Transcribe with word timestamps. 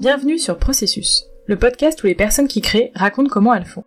Bienvenue 0.00 0.38
sur 0.38 0.58
Processus, 0.58 1.26
le 1.46 1.56
podcast 1.56 2.02
où 2.02 2.08
les 2.08 2.14
personnes 2.14 2.48
qui 2.48 2.60
créent 2.60 2.90
racontent 2.94 3.28
comment 3.28 3.54
elles 3.54 3.64
font. 3.64 3.84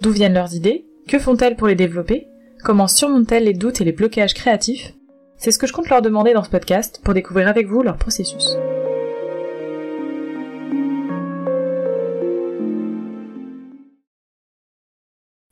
D'où 0.00 0.10
viennent 0.10 0.34
leurs 0.34 0.54
idées 0.54 0.86
Que 1.08 1.18
font-elles 1.18 1.56
pour 1.56 1.66
les 1.66 1.74
développer 1.74 2.28
Comment 2.62 2.86
surmontent-elles 2.86 3.44
les 3.44 3.52
doutes 3.52 3.80
et 3.80 3.84
les 3.84 3.92
blocages 3.92 4.34
créatifs? 4.34 4.94
C'est 5.36 5.50
ce 5.50 5.58
que 5.58 5.66
je 5.66 5.72
compte 5.72 5.88
leur 5.88 6.02
demander 6.02 6.32
dans 6.32 6.44
ce 6.44 6.50
podcast 6.50 7.00
pour 7.04 7.14
découvrir 7.14 7.48
avec 7.48 7.66
vous 7.66 7.82
leur 7.82 7.96
processus. 7.96 8.56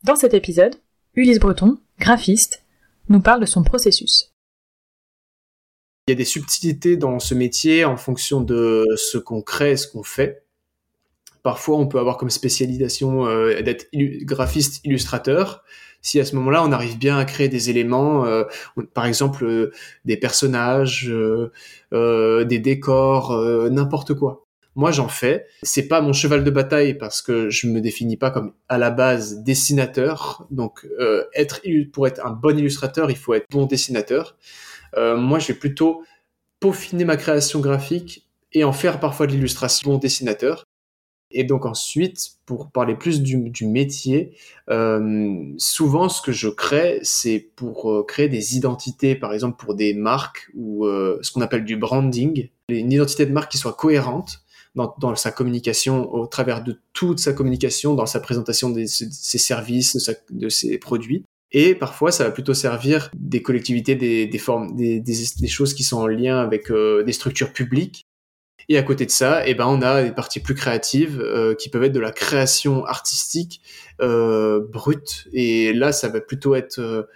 Dans 0.04 0.16
cet 0.16 0.34
épisode, 0.34 0.76
Ulysse 1.14 1.40
Breton, 1.40 1.78
graphiste, 1.98 2.62
nous 3.08 3.20
parle 3.20 3.40
de 3.40 3.46
son 3.46 3.62
processus. 3.62 4.33
Il 6.06 6.10
y 6.10 6.12
a 6.12 6.16
des 6.16 6.26
subtilités 6.26 6.98
dans 6.98 7.18
ce 7.18 7.34
métier 7.34 7.86
en 7.86 7.96
fonction 7.96 8.42
de 8.42 8.84
ce 8.96 9.16
qu'on 9.16 9.40
crée 9.40 9.78
ce 9.78 9.88
qu'on 9.88 10.02
fait. 10.02 10.44
Parfois, 11.42 11.78
on 11.78 11.86
peut 11.86 11.98
avoir 11.98 12.18
comme 12.18 12.28
spécialisation 12.28 13.26
euh, 13.26 13.62
d'être 13.62 13.86
graphiste 13.94 14.84
illustrateur. 14.84 15.64
Si 16.02 16.20
à 16.20 16.26
ce 16.26 16.36
moment-là, 16.36 16.62
on 16.62 16.72
arrive 16.72 16.98
bien 16.98 17.16
à 17.16 17.24
créer 17.24 17.48
des 17.48 17.70
éléments, 17.70 18.26
euh, 18.26 18.44
par 18.92 19.06
exemple 19.06 19.46
euh, 19.46 19.72
des 20.04 20.18
personnages, 20.18 21.10
des 21.90 22.58
décors, 22.58 23.42
n'importe 23.70 24.12
quoi. 24.12 24.44
Moi, 24.76 24.90
j'en 24.90 25.08
fais. 25.08 25.46
C'est 25.62 25.88
pas 25.88 26.02
mon 26.02 26.12
cheval 26.12 26.44
de 26.44 26.50
bataille 26.50 26.98
parce 26.98 27.22
que 27.22 27.48
je 27.48 27.66
me 27.66 27.80
définis 27.80 28.18
pas 28.18 28.30
comme 28.30 28.52
à 28.68 28.76
la 28.76 28.90
base 28.90 29.42
dessinateur. 29.42 30.46
Donc, 30.50 30.86
pour 31.94 32.06
être 32.06 32.26
un 32.26 32.30
bon 32.30 32.58
illustrateur, 32.58 33.10
il 33.10 33.16
faut 33.16 33.32
être 33.32 33.46
bon 33.50 33.64
dessinateur. 33.64 34.36
Euh, 34.96 35.16
moi, 35.16 35.38
je 35.38 35.48
vais 35.48 35.58
plutôt 35.58 36.04
peaufiner 36.60 37.04
ma 37.04 37.16
création 37.16 37.60
graphique 37.60 38.26
et 38.52 38.64
en 38.64 38.72
faire 38.72 39.00
parfois 39.00 39.26
de 39.26 39.32
l'illustration 39.32 39.98
dessinateur. 39.98 40.64
Et 41.36 41.42
donc 41.42 41.66
ensuite, 41.66 42.34
pour 42.46 42.70
parler 42.70 42.94
plus 42.94 43.20
du, 43.20 43.66
métier, 43.66 44.36
euh, 44.70 45.52
souvent 45.58 46.08
ce 46.08 46.22
que 46.22 46.30
je 46.30 46.48
crée, 46.48 47.00
c'est 47.02 47.40
pour 47.56 47.90
euh, 47.90 48.04
créer 48.04 48.28
des 48.28 48.56
identités, 48.56 49.16
par 49.16 49.32
exemple 49.32 49.56
pour 49.62 49.74
des 49.74 49.94
marques 49.94 50.48
ou 50.54 50.86
ce 50.86 51.32
qu'on 51.32 51.40
appelle 51.40 51.64
du 51.64 51.76
branding, 51.76 52.50
une 52.68 52.92
identité 52.92 53.26
de 53.26 53.32
marque 53.32 53.50
qui 53.50 53.58
soit 53.58 53.72
cohérente 53.72 54.44
dans, 54.76 55.14
sa 55.14 55.30
communication, 55.30 56.12
au 56.12 56.26
travers 56.26 56.62
de 56.62 56.80
toute 56.92 57.20
sa 57.20 57.32
communication, 57.32 57.94
dans 57.94 58.06
sa 58.06 58.20
présentation 58.20 58.70
de 58.70 58.84
ses 58.86 59.38
services, 59.38 60.10
de 60.30 60.48
ses 60.48 60.78
produits. 60.78 61.24
Et 61.56 61.76
parfois, 61.76 62.10
ça 62.10 62.24
va 62.24 62.32
plutôt 62.32 62.52
servir 62.52 63.10
des 63.14 63.40
collectivités, 63.40 63.94
des, 63.94 64.38
formes, 64.38 64.74
des, 64.74 65.48
choses 65.48 65.72
qui 65.72 65.84
sont 65.84 65.98
en 65.98 66.08
lien 66.08 66.40
avec 66.40 66.68
euh, 66.68 67.04
des 67.04 67.12
structures 67.12 67.52
publiques. 67.52 68.08
Et 68.68 68.76
à 68.76 68.82
côté 68.82 69.06
de 69.06 69.10
ça, 69.12 69.46
eh 69.46 69.54
ben, 69.54 69.66
on 69.68 69.80
a 69.80 70.02
des 70.02 70.10
parties 70.10 70.40
plus 70.40 70.56
créatives 70.56 71.20
euh, 71.20 71.54
qui 71.54 71.68
peuvent 71.68 71.84
être 71.84 71.92
de 71.92 72.00
la 72.00 72.10
création 72.10 72.84
artistique 72.86 73.60
euh, 74.02 74.66
brute. 74.68 75.28
Et 75.32 75.72
là, 75.72 75.92
ça 75.92 76.08
va 76.08 76.20
plutôt 76.20 76.56
être 76.56 77.08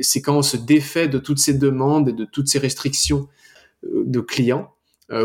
c'est 0.00 0.22
quand 0.22 0.38
on 0.38 0.42
se 0.42 0.56
défait 0.56 1.08
de 1.08 1.18
toutes 1.18 1.40
ces 1.40 1.54
demandes 1.54 2.08
et 2.08 2.12
de 2.12 2.24
toutes 2.24 2.46
ces 2.46 2.60
restrictions 2.60 3.28
de 3.82 4.20
clients 4.20 4.72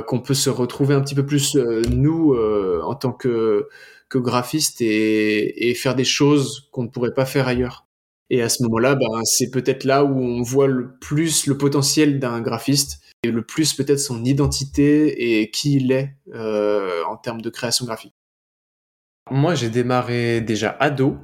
qu'on 0.07 0.19
peut 0.19 0.33
se 0.33 0.49
retrouver 0.49 0.95
un 0.95 1.02
petit 1.02 1.16
peu 1.16 1.25
plus 1.25 1.55
nous 1.55 2.35
en 2.35 2.95
tant 2.95 3.11
que 3.11 3.69
que 4.09 4.17
graphiste 4.17 4.81
et 4.81 5.73
faire 5.75 5.95
des 5.95 6.03
choses 6.03 6.67
qu'on 6.72 6.83
ne 6.83 6.89
pourrait 6.89 7.13
pas 7.13 7.25
faire 7.25 7.47
ailleurs. 7.47 7.85
Et 8.33 8.41
à 8.41 8.47
ce 8.47 8.63
moment-là, 8.63 8.95
ben, 8.95 9.25
c'est 9.25 9.51
peut-être 9.51 9.83
là 9.83 10.05
où 10.05 10.17
on 10.17 10.41
voit 10.41 10.67
le 10.67 10.97
plus 11.01 11.47
le 11.47 11.57
potentiel 11.57 12.17
d'un 12.17 12.39
graphiste 12.39 13.01
et 13.23 13.29
le 13.29 13.45
plus 13.45 13.73
peut-être 13.73 13.99
son 13.99 14.23
identité 14.23 15.41
et 15.41 15.51
qui 15.51 15.75
il 15.75 15.91
est 15.91 16.15
euh, 16.33 17.03
en 17.09 17.17
termes 17.17 17.41
de 17.41 17.49
création 17.49 17.85
graphique. 17.85 18.15
Moi, 19.29 19.53
j'ai 19.53 19.69
démarré 19.69 20.39
déjà 20.39 20.69
ado 20.79 21.17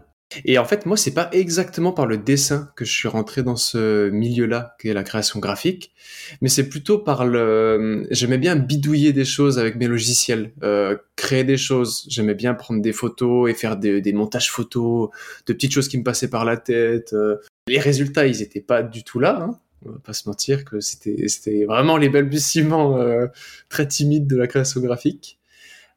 et 0.43 0.57
en 0.57 0.65
fait, 0.65 0.85
moi, 0.85 0.97
c'est 0.97 1.13
pas 1.13 1.29
exactement 1.31 1.93
par 1.93 2.05
le 2.05 2.17
dessin 2.17 2.69
que 2.75 2.83
je 2.83 2.91
suis 2.91 3.07
rentré 3.07 3.43
dans 3.43 3.55
ce 3.55 4.09
milieu-là, 4.09 4.75
qui 4.79 4.89
est 4.89 4.93
la 4.93 5.03
création 5.03 5.39
graphique, 5.39 5.93
mais 6.41 6.49
c'est 6.49 6.67
plutôt 6.67 6.99
par 6.99 7.25
le. 7.25 8.05
J'aimais 8.11 8.38
bien 8.38 8.55
bidouiller 8.55 9.13
des 9.13 9.23
choses 9.23 9.57
avec 9.57 9.77
mes 9.77 9.88
logiciels, 9.88 10.51
euh, 10.63 10.97
créer 11.15 11.45
des 11.45 11.57
choses. 11.57 12.05
J'aimais 12.09 12.35
bien 12.35 12.53
prendre 12.53 12.81
des 12.81 12.93
photos 12.93 13.49
et 13.49 13.53
faire 13.53 13.77
des, 13.77 14.13
montages 14.13 14.51
photos, 14.51 15.09
de 15.45 15.53
petites 15.53 15.71
choses 15.71 15.88
qui 15.88 15.97
me 15.97 16.03
passaient 16.03 16.29
par 16.29 16.44
la 16.44 16.57
tête. 16.57 17.13
Euh. 17.13 17.38
Les 17.67 17.79
résultats, 17.79 18.27
ils 18.27 18.41
étaient 18.41 18.61
pas 18.61 18.83
du 18.83 19.03
tout 19.03 19.19
là. 19.19 19.39
Hein. 19.41 19.59
On 19.85 19.91
va 19.91 19.99
pas 19.99 20.13
se 20.13 20.27
mentir 20.27 20.65
que 20.65 20.79
c'était 20.81 21.27
c'était 21.27 21.63
vraiment 21.65 21.97
les 21.97 22.09
balbutiements 22.09 22.97
euh, 22.97 23.27
très 23.69 23.88
timides 23.88 24.27
de 24.27 24.35
la 24.35 24.47
création 24.47 24.81
graphique. 24.81 25.36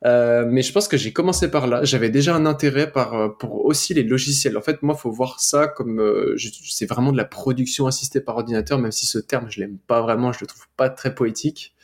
Euh, 0.06 0.46
mais 0.48 0.62
je 0.62 0.72
pense 0.72 0.88
que 0.88 0.96
j'ai 0.96 1.12
commencé 1.12 1.50
par 1.50 1.66
là. 1.66 1.84
J'avais 1.84 2.10
déjà 2.10 2.34
un 2.34 2.46
intérêt 2.46 2.90
par, 2.90 3.14
euh, 3.14 3.28
pour 3.28 3.64
aussi 3.66 3.92
les 3.92 4.02
logiciels. 4.02 4.56
En 4.56 4.62
fait, 4.62 4.82
moi, 4.82 4.94
faut 4.94 5.10
voir 5.10 5.40
ça 5.40 5.68
comme 5.68 6.00
euh, 6.00 6.36
c'est 6.68 6.86
vraiment 6.86 7.12
de 7.12 7.16
la 7.16 7.26
production 7.26 7.86
assistée 7.86 8.20
par 8.20 8.36
ordinateur, 8.36 8.78
même 8.78 8.92
si 8.92 9.06
ce 9.06 9.18
terme, 9.18 9.50
je 9.50 9.60
l'aime 9.60 9.78
pas 9.86 10.00
vraiment, 10.00 10.32
je 10.32 10.40
le 10.40 10.46
trouve 10.46 10.66
pas 10.76 10.88
très 10.88 11.14
poétique. 11.14 11.74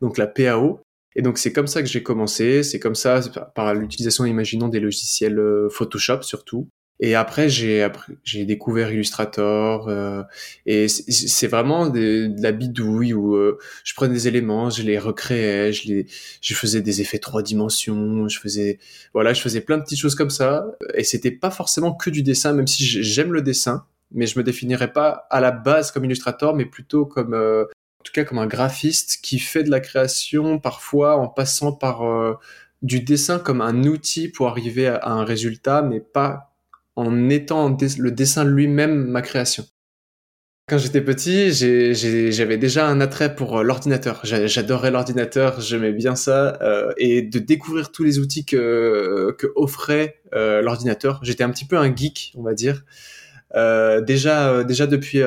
Donc 0.00 0.18
la 0.18 0.26
PAO. 0.26 0.80
Et 1.14 1.22
donc 1.22 1.38
c'est 1.38 1.52
comme 1.52 1.66
ça 1.66 1.82
que 1.82 1.88
j'ai 1.88 2.02
commencé. 2.02 2.62
C'est 2.62 2.80
comme 2.80 2.94
ça, 2.94 3.20
par 3.54 3.74
l'utilisation, 3.74 4.24
imaginons 4.24 4.68
des 4.68 4.80
logiciels 4.80 5.40
Photoshop 5.70 6.22
surtout. 6.22 6.68
Et 7.04 7.16
après, 7.16 7.48
j'ai 7.48 7.84
j'ai 8.22 8.44
découvert 8.44 8.92
Illustrator 8.92 9.88
euh, 9.88 10.22
et 10.66 10.86
c'est 10.86 11.48
vraiment 11.48 11.88
de, 11.88 12.30
la 12.40 12.52
bidouille 12.52 13.12
où 13.12 13.34
euh, 13.34 13.58
je 13.82 13.92
prenais 13.94 14.14
des 14.14 14.28
éléments, 14.28 14.70
je 14.70 14.84
les 14.84 15.00
recréais, 15.00 15.72
je 15.72 15.88
les, 15.88 16.06
je 16.40 16.54
faisais 16.54 16.80
des 16.80 17.00
effets 17.00 17.18
trois 17.18 17.42
dimensions, 17.42 18.28
je 18.28 18.38
faisais, 18.38 18.78
voilà, 19.14 19.34
je 19.34 19.42
faisais 19.42 19.60
plein 19.60 19.78
de 19.78 19.82
petites 19.82 19.98
choses 19.98 20.14
comme 20.14 20.30
ça. 20.30 20.64
Et 20.94 21.02
c'était 21.02 21.32
pas 21.32 21.50
forcément 21.50 21.92
que 21.92 22.08
du 22.08 22.22
dessin, 22.22 22.52
même 22.52 22.68
si 22.68 22.84
j'aime 22.84 23.32
le 23.32 23.42
dessin, 23.42 23.84
mais 24.12 24.26
je 24.26 24.38
me 24.38 24.44
définirais 24.44 24.92
pas 24.92 25.26
à 25.30 25.40
la 25.40 25.50
base 25.50 25.90
comme 25.90 26.04
illustrator, 26.04 26.54
mais 26.54 26.66
plutôt 26.66 27.04
comme, 27.04 27.34
euh, 27.34 27.64
en 27.64 28.04
tout 28.04 28.12
cas, 28.12 28.22
comme 28.22 28.38
un 28.38 28.46
graphiste 28.46 29.18
qui 29.24 29.40
fait 29.40 29.64
de 29.64 29.70
la 29.70 29.80
création 29.80 30.60
parfois 30.60 31.16
en 31.16 31.26
passant 31.26 31.72
par 31.72 32.02
euh, 32.04 32.34
du 32.82 33.00
dessin 33.00 33.40
comme 33.40 33.60
un 33.60 33.82
outil 33.82 34.28
pour 34.28 34.46
arriver 34.46 34.86
à 34.86 35.08
un 35.08 35.24
résultat, 35.24 35.82
mais 35.82 35.98
pas 35.98 36.51
en 36.96 37.28
étant 37.28 37.76
le 37.98 38.10
dessin 38.10 38.44
lui-même 38.44 39.06
ma 39.06 39.22
création. 39.22 39.64
Quand 40.68 40.78
j'étais 40.78 41.00
petit, 41.00 41.52
j'avais 41.52 42.56
déjà 42.56 42.86
un 42.86 43.00
attrait 43.00 43.34
pour 43.34 43.58
euh, 43.58 43.62
l'ordinateur. 43.62 44.20
J'adorais 44.24 44.92
l'ordinateur, 44.92 45.60
j'aimais 45.60 45.92
bien 45.92 46.14
ça, 46.14 46.56
euh, 46.62 46.92
et 46.96 47.20
de 47.20 47.38
découvrir 47.40 47.90
tous 47.90 48.04
les 48.04 48.20
outils 48.20 48.44
que, 48.44 49.34
que 49.38 49.48
offrait 49.56 50.22
euh, 50.34 50.62
l'ordinateur. 50.62 51.18
J'étais 51.24 51.42
un 51.42 51.50
petit 51.50 51.64
peu 51.66 51.76
un 51.76 51.94
geek, 51.94 52.32
on 52.36 52.42
va 52.42 52.54
dire. 52.54 52.84
déjà, 53.54 54.64
déjà 54.64 54.86
depuis 54.86 55.20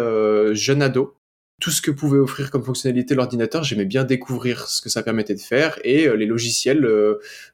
jeune 0.53 0.81
ado, 0.81 1.17
tout 1.61 1.71
ce 1.71 1.81
que 1.81 1.91
pouvait 1.91 2.17
offrir 2.17 2.49
comme 2.49 2.63
fonctionnalité 2.63 3.13
l'ordinateur, 3.13 3.63
j'aimais 3.63 3.85
bien 3.85 4.03
découvrir 4.03 4.67
ce 4.67 4.81
que 4.81 4.89
ça 4.89 5.03
permettait 5.03 5.35
de 5.35 5.41
faire 5.41 5.79
et 5.83 6.07
les 6.17 6.25
logiciels. 6.25 6.87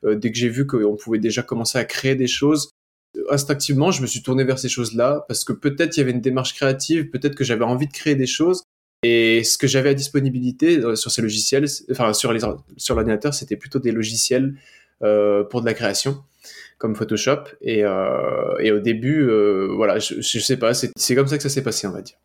dès 0.03 0.31
que 0.31 0.37
j'ai 0.37 0.49
vu 0.49 0.65
qu'on 0.67 0.95
pouvait 0.95 1.19
déjà 1.19 1.41
commencer 1.43 1.77
à 1.77 1.83
créer 1.85 2.15
des 2.15 2.27
choses, 2.27 2.71
instinctivement, 3.29 3.91
je 3.91 4.01
me 4.01 4.07
suis 4.07 4.21
tourné 4.21 4.43
vers 4.43 4.59
ces 4.59 4.69
choses-là 4.69 5.25
parce 5.27 5.43
que 5.43 5.53
peut-être 5.53 5.97
il 5.97 5.99
y 5.99 6.03
avait 6.03 6.11
une 6.11 6.21
démarche 6.21 6.53
créative, 6.53 7.09
peut-être 7.09 7.35
que 7.35 7.43
j'avais 7.43 7.65
envie 7.65 7.87
de 7.87 7.93
créer 7.93 8.15
des 8.15 8.27
choses. 8.27 8.63
Et 9.03 9.43
ce 9.43 9.57
que 9.57 9.67
j'avais 9.67 9.89
à 9.89 9.93
disponibilité 9.93 10.77
euh, 10.77 10.95
sur 10.95 11.09
ces 11.09 11.21
logiciels, 11.21 11.65
enfin 11.89 12.13
sur 12.13 12.31
l'ordinateur, 12.31 13.33
c'était 13.33 13.55
plutôt 13.55 13.79
des 13.79 13.91
logiciels 13.91 14.55
euh, 15.01 15.43
pour 15.43 15.61
de 15.61 15.65
la 15.65 15.73
création, 15.73 16.23
comme 16.77 16.95
Photoshop. 16.95 17.45
Et, 17.61 17.83
euh, 17.83 18.75
au 18.75 18.79
début, 18.79 19.27
voilà, 19.75 19.97
je, 19.97 20.21
je 20.21 20.39
sais 20.39 20.57
pas, 20.57 20.73
c'est 20.73 21.15
comme 21.15 21.27
ça 21.27 21.37
que 21.37 21.43
ça 21.43 21.49
s'est 21.49 21.63
passé, 21.63 21.87
on 21.87 21.91
va 21.91 22.01
dire. 22.01 22.17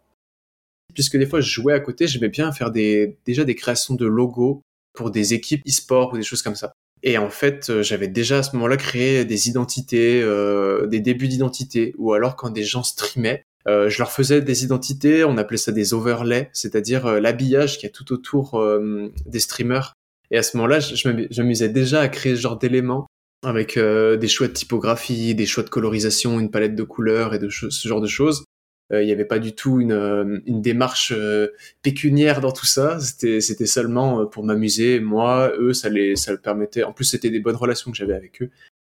Puisque 0.94 1.16
des 1.16 1.26
fois, 1.26 1.40
je 1.40 1.50
jouais 1.50 1.74
à 1.74 1.80
côté, 1.80 2.06
j'aimais 2.06 2.28
bien 2.28 2.52
faire 2.52 2.70
des 2.70 3.18
déjà 3.26 3.44
des 3.44 3.54
créations 3.54 3.94
de 3.94 4.06
logos 4.06 4.62
pour 4.92 5.10
des 5.10 5.34
équipes 5.34 5.62
e-sport 5.66 6.12
ou 6.12 6.16
des 6.16 6.22
choses 6.22 6.42
comme 6.42 6.54
ça. 6.54 6.72
Et 7.02 7.18
en 7.18 7.30
fait, 7.30 7.70
euh, 7.70 7.82
j'avais 7.82 8.08
déjà 8.08 8.38
à 8.38 8.42
ce 8.42 8.56
moment-là 8.56 8.76
créé 8.76 9.24
des 9.24 9.48
identités, 9.48 10.20
euh, 10.22 10.86
des 10.86 11.00
débuts 11.00 11.28
d'identité, 11.28 11.94
ou 11.98 12.12
alors 12.14 12.36
quand 12.36 12.50
des 12.50 12.64
gens 12.64 12.82
streamaient, 12.82 13.44
euh, 13.66 13.88
je 13.88 13.98
leur 13.98 14.12
faisais 14.12 14.40
des 14.40 14.64
identités, 14.64 15.24
on 15.24 15.36
appelait 15.38 15.56
ça 15.56 15.72
des 15.72 15.92
overlays, 15.92 16.50
c'est-à-dire 16.52 17.06
euh, 17.06 17.20
l'habillage 17.20 17.78
qui 17.78 17.86
est 17.86 17.90
tout 17.90 18.12
autour 18.12 18.60
euh, 18.60 19.12
des 19.26 19.40
streamers. 19.40 19.92
Et 20.30 20.38
à 20.38 20.42
ce 20.42 20.56
moment-là, 20.56 20.80
je, 20.80 21.08
m'amusais 21.08 21.68
déjà 21.68 22.00
à 22.00 22.08
créer 22.08 22.36
ce 22.36 22.40
genre 22.40 22.58
d'éléments 22.58 23.06
avec 23.44 23.78
des 23.78 24.28
choix 24.28 24.48
de 24.48 24.52
typographie, 24.52 25.36
des 25.36 25.46
choix 25.46 25.62
de 25.62 25.68
colorisation, 25.68 26.40
une 26.40 26.50
palette 26.50 26.74
de 26.74 26.82
couleurs 26.82 27.32
et 27.32 27.38
de 27.38 27.48
ce 27.48 27.86
genre 27.86 28.00
de 28.00 28.08
choses. 28.08 28.44
Euh, 28.92 29.02
il 29.02 29.06
n'y 29.06 29.12
avait 29.12 29.24
pas 29.24 29.38
du 29.38 29.54
tout 29.54 29.80
une, 29.80 29.92
euh, 29.92 30.38
une 30.46 30.62
démarche 30.62 31.12
euh, 31.14 31.48
pécuniaire 31.82 32.40
dans 32.40 32.52
tout 32.52 32.66
ça. 32.66 32.98
C'était, 33.00 33.40
seulement 33.40 34.26
pour 34.26 34.44
m'amuser. 34.44 35.00
Moi, 35.00 35.52
eux, 35.58 35.72
ça 35.72 35.88
les, 35.88 36.16
ça 36.16 36.32
le 36.32 36.38
permettait. 36.38 36.84
En 36.84 36.92
plus, 36.92 37.04
c'était 37.04 37.30
des 37.30 37.40
bonnes 37.40 37.56
relations 37.56 37.90
que 37.90 37.96
j'avais 37.96 38.14
avec 38.14 38.42
eux. 38.42 38.50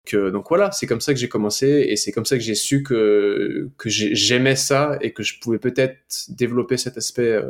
Que, 0.05 0.29
donc 0.29 0.45
voilà, 0.49 0.71
c'est 0.71 0.87
comme 0.87 1.01
ça 1.01 1.13
que 1.13 1.19
j'ai 1.19 1.27
commencé 1.27 1.67
et 1.89 1.97
c'est 1.97 2.13
comme 2.13 2.25
ça 2.25 2.37
que 2.37 2.43
j'ai 2.43 2.55
su 2.55 2.81
que, 2.81 3.69
que 3.77 3.89
j'aimais 3.89 4.55
ça 4.55 4.97
et 5.01 5.11
que 5.11 5.21
je 5.21 5.37
pouvais 5.39 5.59
peut-être 5.59 5.97
développer 6.29 6.77
cet 6.77 6.97
aspect, 6.97 7.41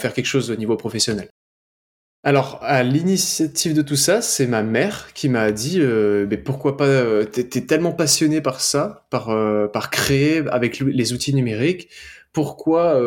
faire 0.00 0.14
quelque 0.14 0.26
chose 0.26 0.50
au 0.50 0.56
niveau 0.56 0.76
professionnel. 0.76 1.28
Alors, 2.26 2.58
à 2.62 2.82
l'initiative 2.82 3.72
de 3.72 3.82
tout 3.82 3.94
ça, 3.94 4.20
c'est 4.20 4.48
ma 4.48 4.64
mère 4.64 5.12
qui 5.14 5.28
m'a 5.28 5.52
dit 5.52 5.78
euh, 5.80 6.26
mais 6.28 6.36
pourquoi 6.36 6.76
pas 6.76 6.86
euh, 6.86 7.24
T'es 7.24 7.44
tellement 7.44 7.92
passionné 7.92 8.40
par 8.40 8.60
ça, 8.60 9.06
par 9.10 9.30
euh, 9.30 9.68
par 9.68 9.90
créer 9.90 10.42
avec 10.48 10.80
les 10.80 11.12
outils 11.12 11.32
numériques. 11.32 11.88
Pourquoi 12.32 13.00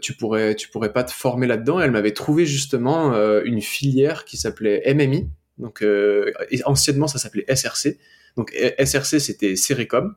tu 0.00 0.14
pourrais 0.14 0.54
tu 0.54 0.70
pourrais 0.70 0.94
pas 0.94 1.04
te 1.04 1.12
former 1.12 1.46
là-dedans? 1.46 1.78
Elle 1.78 1.90
m'avait 1.90 2.14
trouvé 2.14 2.46
justement 2.46 3.12
une 3.44 3.60
filière 3.60 4.24
qui 4.24 4.38
s'appelait 4.38 4.82
MMI. 4.94 5.28
Donc 5.58 5.84
anciennement 6.64 7.06
ça 7.06 7.18
s'appelait 7.18 7.44
SRC. 7.54 7.98
Donc 8.38 8.50
SRC 8.82 9.20
c'était 9.20 9.56
Cerecom, 9.56 10.14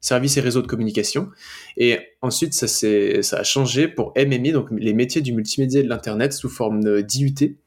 services 0.00 0.38
et 0.38 0.40
réseaux 0.40 0.62
de 0.62 0.66
communication. 0.66 1.28
Et 1.76 1.98
ensuite 2.22 2.54
ça 2.54 2.66
ça 2.66 3.36
a 3.36 3.42
changé 3.44 3.88
pour 3.88 4.14
MMI, 4.16 4.52
donc 4.52 4.70
les 4.72 4.94
métiers 4.94 5.20
du 5.20 5.34
multimédia 5.34 5.80
et 5.80 5.82
de 5.82 5.88
l'internet 5.90 6.32
sous 6.32 6.48
forme 6.48 7.02
d'IUT. 7.02 7.59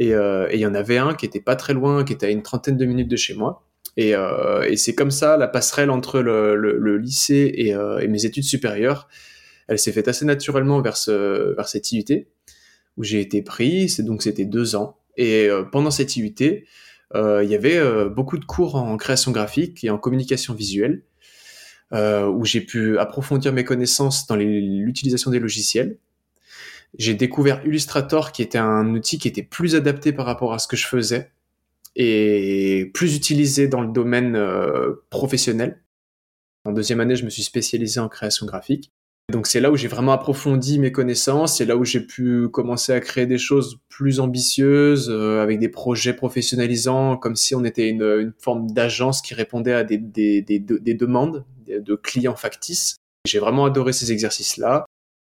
Euh, 0.00 0.48
et 0.50 0.56
il 0.56 0.60
y 0.60 0.66
en 0.66 0.74
avait 0.74 0.98
un 0.98 1.14
qui 1.14 1.26
était 1.26 1.40
pas 1.40 1.56
très 1.56 1.74
loin, 1.74 2.04
qui 2.04 2.12
était 2.12 2.26
à 2.26 2.30
une 2.30 2.42
trentaine 2.42 2.76
de 2.76 2.84
minutes 2.84 3.08
de 3.08 3.16
chez 3.16 3.34
moi. 3.34 3.64
Et, 3.96 4.14
euh, 4.14 4.62
et 4.62 4.76
c'est 4.76 4.94
comme 4.94 5.10
ça 5.10 5.36
la 5.36 5.48
passerelle 5.48 5.90
entre 5.90 6.20
le, 6.20 6.54
le, 6.54 6.98
lycée 6.98 7.52
et, 7.56 7.74
euh, 7.74 7.98
et, 7.98 8.06
mes 8.06 8.24
études 8.24 8.44
supérieures. 8.44 9.08
Elle 9.66 9.78
s'est 9.78 9.92
faite 9.92 10.08
assez 10.08 10.24
naturellement 10.24 10.80
vers, 10.80 10.96
ce, 10.96 11.54
vers 11.54 11.68
cette 11.68 11.90
IUT 11.92 12.26
où 12.96 13.04
j'ai 13.04 13.20
été 13.20 13.42
pris. 13.42 13.88
C'est 13.88 14.04
donc 14.04 14.22
c'était 14.22 14.44
deux 14.44 14.76
ans. 14.76 14.98
Et 15.16 15.48
pendant 15.72 15.90
cette 15.90 16.16
IUT, 16.16 16.32
il 16.40 16.64
y 17.14 17.54
avait 17.54 18.08
beaucoup 18.08 18.38
de 18.38 18.44
cours 18.44 18.76
en 18.76 18.96
création 18.96 19.32
graphique 19.32 19.82
et 19.82 19.90
en 19.90 19.98
communication 19.98 20.54
visuelle. 20.54 21.02
où 21.92 22.44
j'ai 22.44 22.60
pu 22.60 22.98
approfondir 22.98 23.52
mes 23.52 23.64
connaissances 23.64 24.26
dans 24.26 24.36
l'utilisation 24.36 25.30
des 25.30 25.40
logiciels 25.40 25.98
j'ai 26.96 27.14
découvert 27.14 27.64
Illustrator 27.66 28.32
qui 28.32 28.42
était 28.42 28.58
un 28.58 28.94
outil 28.94 29.18
qui 29.18 29.28
était 29.28 29.42
plus 29.42 29.74
adapté 29.74 30.12
par 30.12 30.26
rapport 30.26 30.52
à 30.52 30.58
ce 30.58 30.68
que 30.68 30.76
je 30.76 30.86
faisais 30.86 31.30
et 31.96 32.90
plus 32.94 33.16
utilisé 33.16 33.66
dans 33.66 33.80
le 33.80 33.88
domaine 33.88 34.36
euh, 34.36 35.04
professionnel. 35.10 35.82
En 36.64 36.72
deuxième 36.72 37.00
année, 37.00 37.16
je 37.16 37.24
me 37.24 37.30
suis 37.30 37.42
spécialisé 37.42 37.98
en 37.98 38.08
création 38.08 38.46
graphique. 38.46 38.90
Donc 39.30 39.46
c'est 39.46 39.60
là 39.60 39.70
où 39.70 39.76
j'ai 39.76 39.88
vraiment 39.88 40.12
approfondi 40.12 40.78
mes 40.78 40.90
connaissances, 40.90 41.58
c'est 41.58 41.66
là 41.66 41.76
où 41.76 41.84
j'ai 41.84 42.00
pu 42.00 42.48
commencer 42.48 42.92
à 42.92 43.00
créer 43.00 43.26
des 43.26 43.36
choses 43.36 43.78
plus 43.90 44.20
ambitieuses, 44.20 45.10
euh, 45.10 45.42
avec 45.42 45.58
des 45.58 45.68
projets 45.68 46.14
professionnalisants, 46.14 47.18
comme 47.18 47.36
si 47.36 47.54
on 47.54 47.62
était 47.64 47.88
une, 47.88 48.32
forme 48.38 48.70
d'agence 48.70 49.20
qui 49.20 49.34
répondait 49.34 49.74
à 49.74 49.84
des, 49.84 49.98
des 49.98 50.94
demandes 50.94 51.44
de 51.66 51.94
clients 51.94 52.36
factices. 52.36 52.96
J'ai 53.26 53.38
vraiment 53.38 53.66
adoré 53.66 53.92
ces 53.92 54.12
exercices-là. 54.12 54.86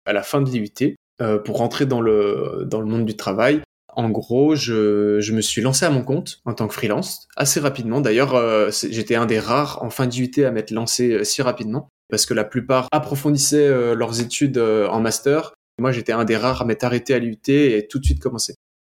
À 0.07 0.13
la 0.13 0.23
fin 0.23 0.41
de 0.41 0.51
l'IUT, 0.51 0.97
euh, 1.23 1.39
pour 1.39 1.59
rentrer 1.59 1.87
dans 1.87 2.01
le, 2.01 2.65
dans 2.67 2.81
le 2.81 2.87
monde 2.87 3.05
du 3.05 3.17
travail. 3.17 3.63
En 3.95 4.11
gros, 4.11 4.57
je, 4.57 5.21
je 5.21 5.33
me 5.33 5.41
suis 5.41 5.61
lancé 5.61 5.85
à 5.85 5.91
mon 5.91 6.03
compte 6.03 6.41
en 6.45 6.55
tant 6.55 6.67
que 6.67 6.75
freelance 6.75 7.29
assez 7.37 7.61
rapidement. 7.61 8.01
D'ailleurs, 8.01 8.35
euh, 8.35 8.71
j'étais 8.71 9.15
un 9.15 9.27
des 9.27 9.39
rares 9.39 9.83
en 9.83 9.91
fin 9.91 10.07
d'UT 10.07 10.45
à 10.45 10.51
m'être 10.51 10.71
lancé 10.71 11.13
euh, 11.13 11.25
si 11.25 11.43
rapidement 11.43 11.89
parce 12.11 12.27
que 12.27 12.35
la 12.35 12.45
plupart 12.45 12.89
approfondissaient 12.93 13.95
leurs 13.95 14.21
études 14.21 14.59
en 14.59 15.01
master. 15.01 15.55
Moi, 15.79 15.93
j'étais 15.93 16.13
un 16.13 16.25
des 16.25 16.37
rares 16.37 16.61
à 16.61 16.67
m'être 16.67 16.85
arrêté 16.85 17.15
à 17.15 17.19
l'UT 17.19 17.39
et 17.49 17.87
tout 17.89 17.99
de 17.99 18.05
suite 18.05 18.21
commencer. 18.21 18.55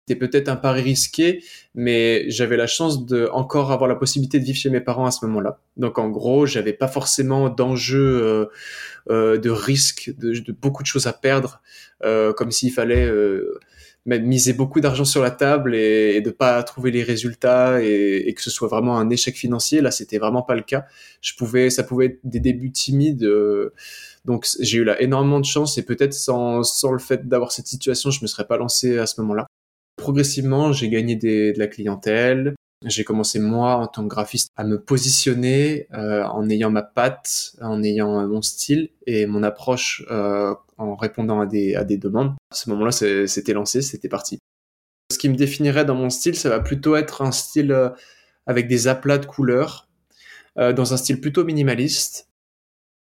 C'était 0.06 0.19
peut-être 0.19 0.49
un 0.51 0.56
pari 0.56 0.83
risqué, 0.83 1.43
mais 1.75 2.29
j'avais 2.29 2.59
la 2.59 2.67
chance 2.67 3.06
de 3.06 3.27
encore 3.33 3.73
avoir 3.73 3.89
la 3.89 3.95
possibilité 3.95 4.39
de 4.39 4.45
vivre 4.45 4.59
chez 4.59 4.69
mes 4.69 4.83
parents 4.83 5.06
à 5.06 5.11
ce 5.11 5.25
moment-là. 5.25 5.61
Donc 5.79 5.99
en 5.99 6.11
gros, 6.11 6.45
j'avais 6.45 6.75
pas 6.75 6.89
forcément 6.89 7.49
d'enjeu, 7.49 8.23
euh, 8.23 8.47
euh, 9.09 9.39
de 9.39 9.49
risque, 9.49 10.12
de, 10.19 10.53
beaucoup 10.53 10.83
de 10.83 10.87
choses 10.89 11.06
à 11.06 11.15
perdre, 11.15 11.62
euh, 12.05 12.35
comme 12.35 12.51
s'il 12.51 12.71
fallait 12.71 13.11
miser 14.05 14.53
beaucoup 14.53 14.81
d'argent 14.81 15.06
sur 15.06 15.23
la 15.23 15.31
table 15.31 15.75
et, 15.75 16.17
et, 16.17 16.21
de 16.21 16.31
pas 16.31 16.62
trouver 16.65 16.91
les 16.91 17.03
résultats 17.03 17.83
et, 17.83 18.35
que 18.37 18.43
ce 18.43 18.51
soit 18.51 18.69
vraiment 18.69 18.99
un 18.99 19.09
échec 19.09 19.35
financier. 19.35 19.81
Là, 19.81 19.91
c'était 19.91 20.19
vraiment 20.19 20.43
pas 20.43 20.55
le 20.55 20.62
cas. 20.62 20.85
Je 21.23 21.33
pouvais, 21.35 21.71
ça 21.71 21.83
pouvait 21.83 22.06
être 22.06 22.21
des 22.25 22.41
débuts 22.41 22.73
timides. 22.73 23.27
Donc 24.27 24.47
j'ai 24.61 24.79
eu 24.79 24.85
là 24.85 25.01
énormément 25.01 25.41
de 25.41 25.47
chance 25.47 25.79
et 25.79 25.83
peut-être 25.83 26.12
sans, 26.12 26.62
sans 26.62 26.93
le 26.93 26.99
fait 26.99 27.27
d'avoir 27.27 27.53
cette 27.53 27.69
situation, 27.69 28.11
je 28.11 28.21
me 28.21 28.27
serais 28.27 28.47
pas 28.47 28.59
lancé 28.59 28.99
à 28.99 29.06
ce 29.06 29.19
moment-là 29.23 29.47
progressivement, 30.05 30.71
j'ai 30.75 30.91
gagné 30.91 31.17
de 31.17 31.59
la 31.59 31.67
clientèle. 31.67 32.55
J'ai 32.85 33.05
commencé 33.05 33.39
moi 33.39 33.77
en 33.77 33.87
tant 33.87 34.03
que 34.03 34.09
graphiste 34.09 34.51
à 34.55 34.62
me 34.62 34.79
positionner 34.79 35.87
euh, 35.95 36.23
en 36.25 36.51
ayant 36.51 36.71
ma 36.71 36.83
patte, 36.83 37.56
en 37.62 37.83
ayant 37.83 38.29
mon 38.29 38.43
style 38.43 38.91
et 39.06 39.25
mon 39.25 39.43
approche 39.43 40.05
euh, 40.11 40.55
en 40.77 40.95
répondant 40.95 41.41
à 41.41 41.47
des, 41.47 41.75
à 41.75 41.85
des 41.85 41.97
demandes. 41.97 42.35
À 42.51 42.55
ce 42.55 42.69
moment-là, 42.69 42.93
c'était 42.93 43.55
lancé, 43.55 43.81
c'était 43.81 44.11
parti. 44.11 44.39
Ce 45.11 45.17
qui 45.17 45.31
me 45.31 45.37
définirait 45.37 45.87
dans 45.87 45.95
mon 45.95 46.11
style, 46.11 46.37
ça 46.37 46.51
va 46.51 46.61
plutôt 46.61 46.97
être 46.97 47.23
un 47.23 47.33
style 47.33 47.73
euh, 47.73 47.89
avec 48.47 48.69
des 48.69 48.89
aplats 48.89 49.17
de 49.17 49.25
couleurs, 49.25 49.89
euh, 50.59 50.75
dans 50.75 50.93
un 50.93 50.99
style 50.99 51.19
plutôt 51.19 51.45
minimaliste. 51.45 52.29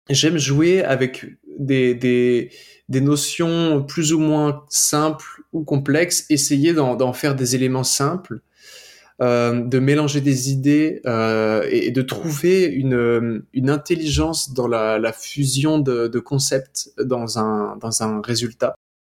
J'aime 0.09 0.37
jouer 0.37 0.85
avec 0.85 1.25
des, 1.59 1.93
des, 1.93 3.01
notions 3.01 3.83
plus 3.83 4.13
ou 4.13 4.19
moins 4.19 4.63
simples 4.69 5.43
ou 5.51 5.63
complexes, 5.63 6.25
essayer 6.29 6.73
d'en 6.73 7.13
faire 7.13 7.35
des 7.35 7.55
éléments 7.55 7.83
simples, 7.83 8.41
euh, 9.21 9.63
de 9.63 9.77
mélanger 9.77 10.21
des 10.21 10.51
idées 10.51 10.99
euh, 11.05 11.65
et, 11.69 11.91
de 11.91 12.01
trouver 12.01 12.65
une, 12.65 13.45
une 13.53 13.69
intelligence 13.69 14.53
dans 14.53 14.67
la, 14.67 15.13
fusion 15.13 15.77
de, 15.77 16.19
concepts 16.19 16.89
dans 16.97 17.37
un, 17.37 17.77
dans 17.77 18.01
un 18.01 18.21
résultat. 18.21 18.73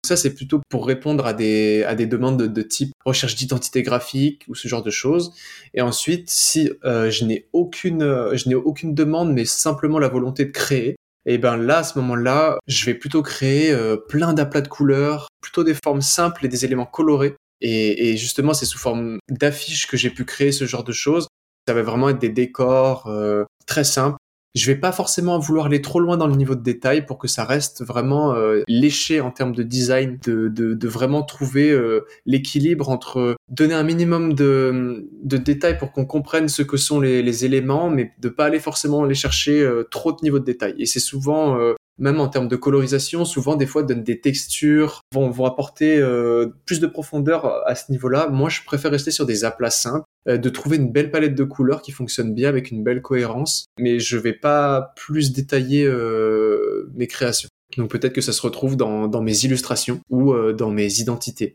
Ça, 0.04 0.16
c'est 0.16 0.34
plutôt 0.34 0.60
pour 0.68 0.86
répondre 0.86 1.24
à 1.24 1.32
des, 1.32 1.84
à 1.84 1.94
des 1.94 2.06
demandes 2.06 2.38
de, 2.38 2.46
de 2.46 2.62
type 2.62 2.92
recherche 3.06 3.36
d'identité 3.36 3.82
graphique 3.82 4.42
ou 4.48 4.54
ce 4.54 4.66
genre 4.66 4.82
de 4.82 4.90
choses. 4.90 5.32
Et 5.74 5.80
ensuite, 5.80 6.28
si 6.28 6.70
euh, 6.84 7.08
je 7.08 7.24
n'ai 7.24 7.48
aucune, 7.52 8.00
je 8.34 8.48
n'ai 8.48 8.56
aucune 8.56 8.94
demande, 8.94 9.32
mais 9.32 9.44
simplement 9.44 10.00
la 10.00 10.08
volonté 10.08 10.44
de 10.44 10.50
créer, 10.50 10.96
et 11.26 11.38
ben 11.38 11.56
là, 11.56 11.78
à 11.78 11.84
ce 11.84 11.98
moment-là, 11.98 12.58
je 12.66 12.84
vais 12.86 12.94
plutôt 12.94 13.22
créer 13.22 13.72
euh, 13.72 13.96
plein 13.96 14.34
d'aplats 14.34 14.60
de 14.60 14.68
couleurs, 14.68 15.28
plutôt 15.40 15.64
des 15.64 15.74
formes 15.74 16.02
simples 16.02 16.44
et 16.44 16.48
des 16.48 16.64
éléments 16.64 16.86
colorés. 16.86 17.36
Et, 17.60 18.10
et 18.10 18.16
justement, 18.16 18.52
c'est 18.52 18.66
sous 18.66 18.78
forme 18.78 19.18
d'affiches 19.30 19.86
que 19.86 19.96
j'ai 19.96 20.10
pu 20.10 20.24
créer 20.24 20.52
ce 20.52 20.66
genre 20.66 20.84
de 20.84 20.92
choses. 20.92 21.28
Ça 21.66 21.74
va 21.74 21.82
vraiment 21.82 22.10
être 22.10 22.18
des 22.18 22.28
décors 22.28 23.06
euh, 23.06 23.44
très 23.66 23.84
simples 23.84 24.18
je 24.54 24.66
vais 24.66 24.76
pas 24.76 24.92
forcément 24.92 25.38
vouloir 25.38 25.66
aller 25.66 25.82
trop 25.82 25.98
loin 25.98 26.16
dans 26.16 26.28
le 26.28 26.36
niveau 26.36 26.54
de 26.54 26.62
détail 26.62 27.06
pour 27.06 27.18
que 27.18 27.26
ça 27.26 27.44
reste 27.44 27.84
vraiment 27.84 28.34
euh, 28.34 28.62
léché 28.68 29.20
en 29.20 29.30
termes 29.32 29.54
de 29.54 29.64
design, 29.64 30.18
de, 30.24 30.48
de, 30.48 30.74
de 30.74 30.88
vraiment 30.88 31.22
trouver 31.24 31.70
euh, 31.70 32.06
l'équilibre 32.24 32.88
entre 32.88 33.34
donner 33.48 33.74
un 33.74 33.82
minimum 33.82 34.34
de, 34.34 35.08
de 35.22 35.36
détails 35.36 35.76
pour 35.76 35.90
qu'on 35.90 36.06
comprenne 36.06 36.48
ce 36.48 36.62
que 36.62 36.76
sont 36.76 37.00
les, 37.00 37.22
les, 37.22 37.44
éléments, 37.44 37.90
mais 37.90 38.12
de 38.20 38.28
pas 38.28 38.46
aller 38.46 38.60
forcément 38.60 39.02
aller 39.02 39.14
chercher 39.14 39.60
euh, 39.60 39.82
trop 39.90 40.12
de 40.12 40.18
niveau 40.22 40.38
de 40.38 40.44
détail. 40.44 40.74
Et 40.78 40.86
c'est 40.86 41.00
souvent 41.00 41.58
même 41.98 42.20
en 42.20 42.28
termes 42.28 42.48
de 42.48 42.56
colorisation, 42.56 43.24
souvent 43.24 43.56
des 43.56 43.66
fois 43.66 43.82
donnent 43.82 44.02
des 44.02 44.20
textures, 44.20 45.00
vont, 45.12 45.30
vont 45.30 45.44
apporter 45.44 45.98
euh, 45.98 46.48
plus 46.66 46.80
de 46.80 46.86
profondeur 46.86 47.66
à 47.66 47.74
ce 47.74 47.90
niveau-là. 47.92 48.28
Moi, 48.28 48.48
je 48.48 48.60
préfère 48.64 48.90
rester 48.90 49.10
sur 49.10 49.26
des 49.26 49.44
aplats 49.44 49.70
simples, 49.70 50.04
euh, 50.28 50.36
de 50.36 50.48
trouver 50.48 50.76
une 50.76 50.90
belle 50.90 51.10
palette 51.10 51.34
de 51.34 51.44
couleurs 51.44 51.82
qui 51.82 51.92
fonctionne 51.92 52.34
bien 52.34 52.48
avec 52.48 52.70
une 52.70 52.82
belle 52.82 53.02
cohérence, 53.02 53.66
mais 53.78 54.00
je 54.00 54.16
vais 54.16 54.32
pas 54.32 54.92
plus 54.96 55.32
détailler 55.32 55.84
euh, 55.84 56.90
mes 56.94 57.06
créations. 57.06 57.48
Donc 57.76 57.90
peut-être 57.90 58.12
que 58.12 58.20
ça 58.20 58.32
se 58.32 58.42
retrouve 58.42 58.76
dans, 58.76 59.08
dans 59.08 59.22
mes 59.22 59.44
illustrations 59.44 60.00
ou 60.08 60.32
dans 60.52 60.70
mes 60.70 61.00
identités. 61.00 61.54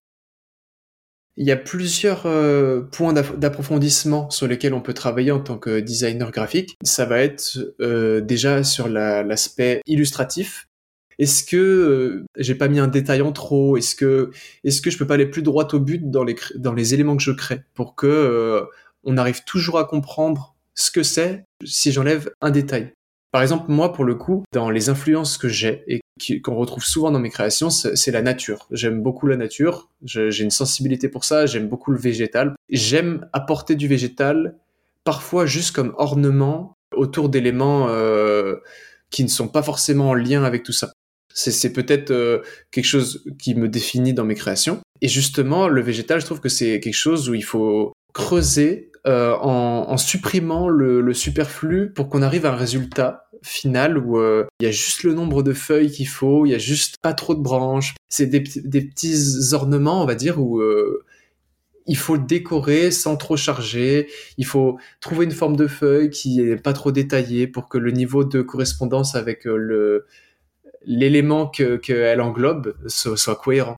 Il 1.41 1.47
y 1.47 1.51
a 1.51 1.57
plusieurs 1.57 2.25
euh, 2.25 2.81
points 2.81 3.13
d'approfondissement 3.13 4.29
sur 4.29 4.45
lesquels 4.45 4.73
on 4.73 4.81
peut 4.81 4.93
travailler 4.93 5.31
en 5.31 5.39
tant 5.39 5.57
que 5.57 5.79
designer 5.79 6.31
graphique. 6.31 6.77
Ça 6.83 7.05
va 7.05 7.19
être 7.19 7.57
euh, 7.79 8.19
déjà 8.19 8.65
sur 8.65 8.89
l'aspect 8.89 9.81
illustratif. 9.87 10.67
Est-ce 11.17 11.45
que 11.45 11.55
euh, 11.55 12.25
j'ai 12.37 12.55
pas 12.55 12.67
mis 12.67 12.79
un 12.79 12.89
détail 12.89 13.21
en 13.21 13.31
trop 13.31 13.77
Est-ce 13.77 13.95
que 13.95 14.31
est-ce 14.65 14.81
que 14.81 14.89
je 14.89 14.97
peux 14.97 15.07
pas 15.07 15.13
aller 15.13 15.27
plus 15.27 15.41
droit 15.41 15.65
au 15.71 15.79
but 15.79 16.11
dans 16.11 16.25
les 16.25 16.35
dans 16.55 16.73
les 16.73 16.93
éléments 16.93 17.15
que 17.15 17.23
je 17.23 17.31
crée 17.31 17.61
pour 17.73 17.95
que 17.95 18.65
on 19.05 19.15
arrive 19.15 19.45
toujours 19.45 19.79
à 19.79 19.85
comprendre 19.85 20.55
ce 20.75 20.91
que 20.91 21.03
c'est 21.03 21.45
si 21.63 21.93
j'enlève 21.93 22.31
un 22.41 22.51
détail? 22.51 22.91
Par 23.31 23.41
exemple, 23.41 23.71
moi, 23.71 23.93
pour 23.93 24.03
le 24.03 24.15
coup, 24.15 24.43
dans 24.51 24.69
les 24.69 24.89
influences 24.89 25.37
que 25.37 25.47
j'ai 25.47 25.83
et 25.87 26.01
qu'on 26.43 26.55
retrouve 26.55 26.83
souvent 26.83 27.11
dans 27.11 27.19
mes 27.19 27.29
créations, 27.29 27.69
c'est 27.69 28.11
la 28.11 28.21
nature. 28.21 28.67
J'aime 28.71 29.01
beaucoup 29.01 29.27
la 29.27 29.37
nature, 29.37 29.89
j'ai 30.03 30.43
une 30.43 30.51
sensibilité 30.51 31.09
pour 31.09 31.23
ça, 31.23 31.45
j'aime 31.45 31.67
beaucoup 31.67 31.91
le 31.91 31.99
végétal. 31.99 32.55
J'aime 32.69 33.27
apporter 33.33 33.75
du 33.75 33.87
végétal, 33.87 34.55
parfois 35.03 35.45
juste 35.45 35.75
comme 35.75 35.93
ornement, 35.97 36.75
autour 36.95 37.29
d'éléments 37.29 37.87
euh, 37.89 38.55
qui 39.09 39.23
ne 39.23 39.29
sont 39.29 39.47
pas 39.47 39.63
forcément 39.63 40.09
en 40.09 40.13
lien 40.13 40.43
avec 40.43 40.63
tout 40.63 40.71
ça. 40.71 40.91
C'est 41.33 41.71
peut-être 41.71 42.11
euh, 42.11 42.39
quelque 42.71 42.85
chose 42.85 43.23
qui 43.37 43.55
me 43.55 43.69
définit 43.69 44.13
dans 44.13 44.25
mes 44.25 44.35
créations. 44.35 44.79
Et 45.01 45.07
justement, 45.07 45.67
le 45.67 45.81
végétal, 45.81 46.19
je 46.19 46.25
trouve 46.25 46.41
que 46.41 46.49
c'est 46.49 46.79
quelque 46.79 46.93
chose 46.93 47.29
où 47.29 47.33
il 47.33 47.43
faut 47.43 47.93
creuser 48.13 48.91
euh, 49.07 49.33
en, 49.39 49.95
supprimant 49.95 50.67
le, 50.67 51.13
superflu 51.13 51.93
pour 51.93 52.09
qu'on 52.09 52.21
arrive 52.21 52.45
à 52.45 52.51
un 52.51 52.55
résultat 52.55 53.28
final 53.43 53.97
où 53.97 54.17
euh, 54.17 54.45
il 54.59 54.65
y 54.65 54.67
a 54.67 54.71
juste 54.71 55.03
le 55.03 55.13
nombre 55.13 55.43
de 55.43 55.53
feuilles 55.53 55.91
qu'il 55.91 56.07
faut, 56.07 56.45
il 56.45 56.51
y 56.51 56.55
a 56.55 56.59
juste 56.59 56.95
pas 57.01 57.13
trop 57.13 57.35
de 57.35 57.41
branches. 57.41 57.95
C'est 58.09 58.25
des, 58.25 58.39
des, 58.39 58.81
petits 58.81 59.53
ornements, 59.53 60.01
on 60.03 60.05
va 60.05 60.15
dire, 60.15 60.39
où 60.41 60.59
euh, 60.59 61.03
il 61.87 61.97
faut 61.97 62.17
décorer 62.17 62.91
sans 62.91 63.17
trop 63.17 63.37
charger. 63.37 64.07
Il 64.37 64.45
faut 64.45 64.77
trouver 65.01 65.25
une 65.25 65.31
forme 65.31 65.55
de 65.55 65.67
feuille 65.67 66.09
qui 66.09 66.41
est 66.41 66.55
pas 66.55 66.73
trop 66.73 66.91
détaillée 66.91 67.47
pour 67.47 67.67
que 67.69 67.77
le 67.77 67.91
niveau 67.91 68.23
de 68.23 68.41
correspondance 68.41 69.15
avec 69.15 69.47
euh, 69.47 69.57
le 69.57 70.05
l'élément 70.85 71.47
qu'elle 71.47 72.21
englobe 72.21 72.73
soit 72.87 73.35
cohérent. 73.35 73.75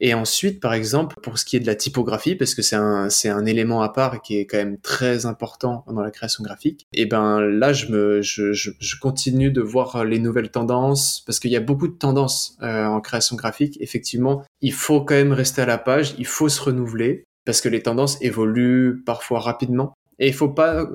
Et 0.00 0.14
ensuite, 0.14 0.58
par 0.60 0.74
exemple, 0.74 1.16
pour 1.22 1.38
ce 1.38 1.44
qui 1.44 1.56
est 1.56 1.60
de 1.60 1.66
la 1.66 1.76
typographie, 1.76 2.34
parce 2.34 2.54
que 2.54 2.62
c'est 2.62 2.76
un, 2.76 3.08
un 3.08 3.46
élément 3.46 3.82
à 3.82 3.88
part 3.88 4.20
qui 4.20 4.36
est 4.36 4.46
quand 4.46 4.56
même 4.56 4.78
très 4.78 5.26
important 5.26 5.84
dans 5.86 6.00
la 6.00 6.10
création 6.10 6.42
graphique, 6.42 6.86
et 6.92 7.06
ben 7.06 7.40
là, 7.40 7.72
je 7.72 7.86
me, 7.86 8.20
je, 8.20 8.52
je, 8.52 8.70
je 8.80 8.96
continue 8.98 9.52
de 9.52 9.60
voir 9.60 10.04
les 10.04 10.18
nouvelles 10.18 10.50
tendances, 10.50 11.22
parce 11.24 11.38
qu'il 11.38 11.52
y 11.52 11.56
a 11.56 11.60
beaucoup 11.60 11.86
de 11.86 11.96
tendances 11.96 12.56
euh, 12.62 12.84
en 12.86 13.00
création 13.00 13.36
graphique. 13.36 13.78
Effectivement, 13.80 14.42
il 14.60 14.72
faut 14.72 15.02
quand 15.02 15.14
même 15.14 15.32
rester 15.32 15.62
à 15.62 15.66
la 15.66 15.78
page, 15.78 16.14
il 16.18 16.26
faut 16.26 16.48
se 16.48 16.60
renouveler, 16.60 17.24
parce 17.44 17.60
que 17.60 17.68
les 17.68 17.82
tendances 17.82 18.20
évoluent 18.20 19.02
parfois 19.04 19.40
rapidement. 19.40 19.92
Et 20.18 20.28
il 20.28 20.34
faut 20.34 20.48
pas 20.48 20.88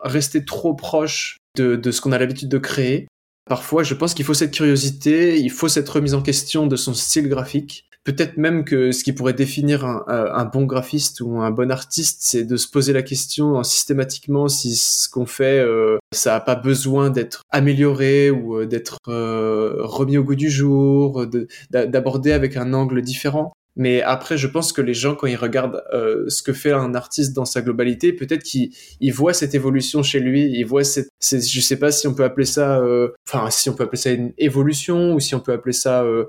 rester 0.00 0.44
trop 0.44 0.74
proche 0.74 1.38
de, 1.56 1.76
de 1.76 1.90
ce 1.90 2.00
qu'on 2.00 2.12
a 2.12 2.18
l'habitude 2.18 2.48
de 2.48 2.58
créer. 2.58 3.08
Parfois, 3.48 3.82
je 3.82 3.94
pense 3.94 4.14
qu'il 4.14 4.24
faut 4.24 4.34
cette 4.34 4.54
curiosité, 4.54 5.38
il 5.38 5.50
faut 5.50 5.68
cette 5.68 5.88
remise 5.88 6.14
en 6.14 6.22
question 6.22 6.66
de 6.66 6.76
son 6.76 6.94
style 6.94 7.28
graphique 7.28 7.86
peut-être 8.04 8.36
même 8.36 8.64
que 8.64 8.92
ce 8.92 9.02
qui 9.02 9.12
pourrait 9.12 9.32
définir 9.32 9.84
un, 9.84 10.04
un, 10.06 10.44
bon 10.44 10.64
graphiste 10.64 11.20
ou 11.20 11.40
un 11.40 11.50
bon 11.50 11.70
artiste, 11.70 12.18
c'est 12.20 12.44
de 12.44 12.56
se 12.56 12.68
poser 12.68 12.92
la 12.92 13.02
question 13.02 13.62
systématiquement 13.62 14.48
si 14.48 14.76
ce 14.76 15.08
qu'on 15.08 15.26
fait, 15.26 15.58
euh, 15.58 15.98
ça 16.12 16.32
n'a 16.32 16.40
pas 16.40 16.54
besoin 16.54 17.10
d'être 17.10 17.42
amélioré 17.50 18.30
ou 18.30 18.58
euh, 18.58 18.66
d'être 18.66 18.98
euh, 19.08 19.76
remis 19.78 20.18
au 20.18 20.24
goût 20.24 20.34
du 20.34 20.50
jour, 20.50 21.26
d'aborder 21.70 22.32
avec 22.32 22.56
un 22.56 22.72
angle 22.74 23.00
différent. 23.02 23.52
Mais 23.76 24.02
après, 24.02 24.38
je 24.38 24.46
pense 24.46 24.72
que 24.72 24.80
les 24.80 24.94
gens, 24.94 25.16
quand 25.16 25.26
ils 25.26 25.36
regardent 25.36 25.82
euh, 25.92 26.28
ce 26.28 26.42
que 26.44 26.52
fait 26.52 26.70
un 26.70 26.94
artiste 26.94 27.32
dans 27.32 27.44
sa 27.44 27.60
globalité, 27.60 28.12
peut-être 28.12 28.44
qu'ils 28.44 28.70
voient 29.12 29.34
cette 29.34 29.54
évolution 29.54 30.04
chez 30.04 30.20
lui, 30.20 30.44
ils 30.44 30.64
voient 30.64 30.84
cette, 30.84 31.08
je 31.20 31.60
sais 31.60 31.78
pas 31.78 31.90
si 31.90 32.06
on 32.06 32.14
peut 32.14 32.22
appeler 32.22 32.46
ça, 32.46 32.78
euh, 32.78 33.08
enfin, 33.28 33.50
si 33.50 33.68
on 33.68 33.74
peut 33.74 33.82
appeler 33.82 34.00
ça 34.00 34.10
une 34.10 34.32
évolution 34.38 35.14
ou 35.14 35.20
si 35.20 35.34
on 35.34 35.40
peut 35.40 35.52
appeler 35.52 35.72
ça 35.72 36.04
euh, 36.04 36.26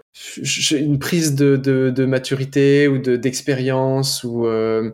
une 0.71 0.97
prise 0.97 1.35
de, 1.35 1.55
de, 1.55 1.91
de 1.91 2.05
maturité 2.05 2.87
ou 2.87 2.97
de 2.97 3.15
d'expérience 3.15 4.23
ou 4.23 4.47
euh, 4.47 4.91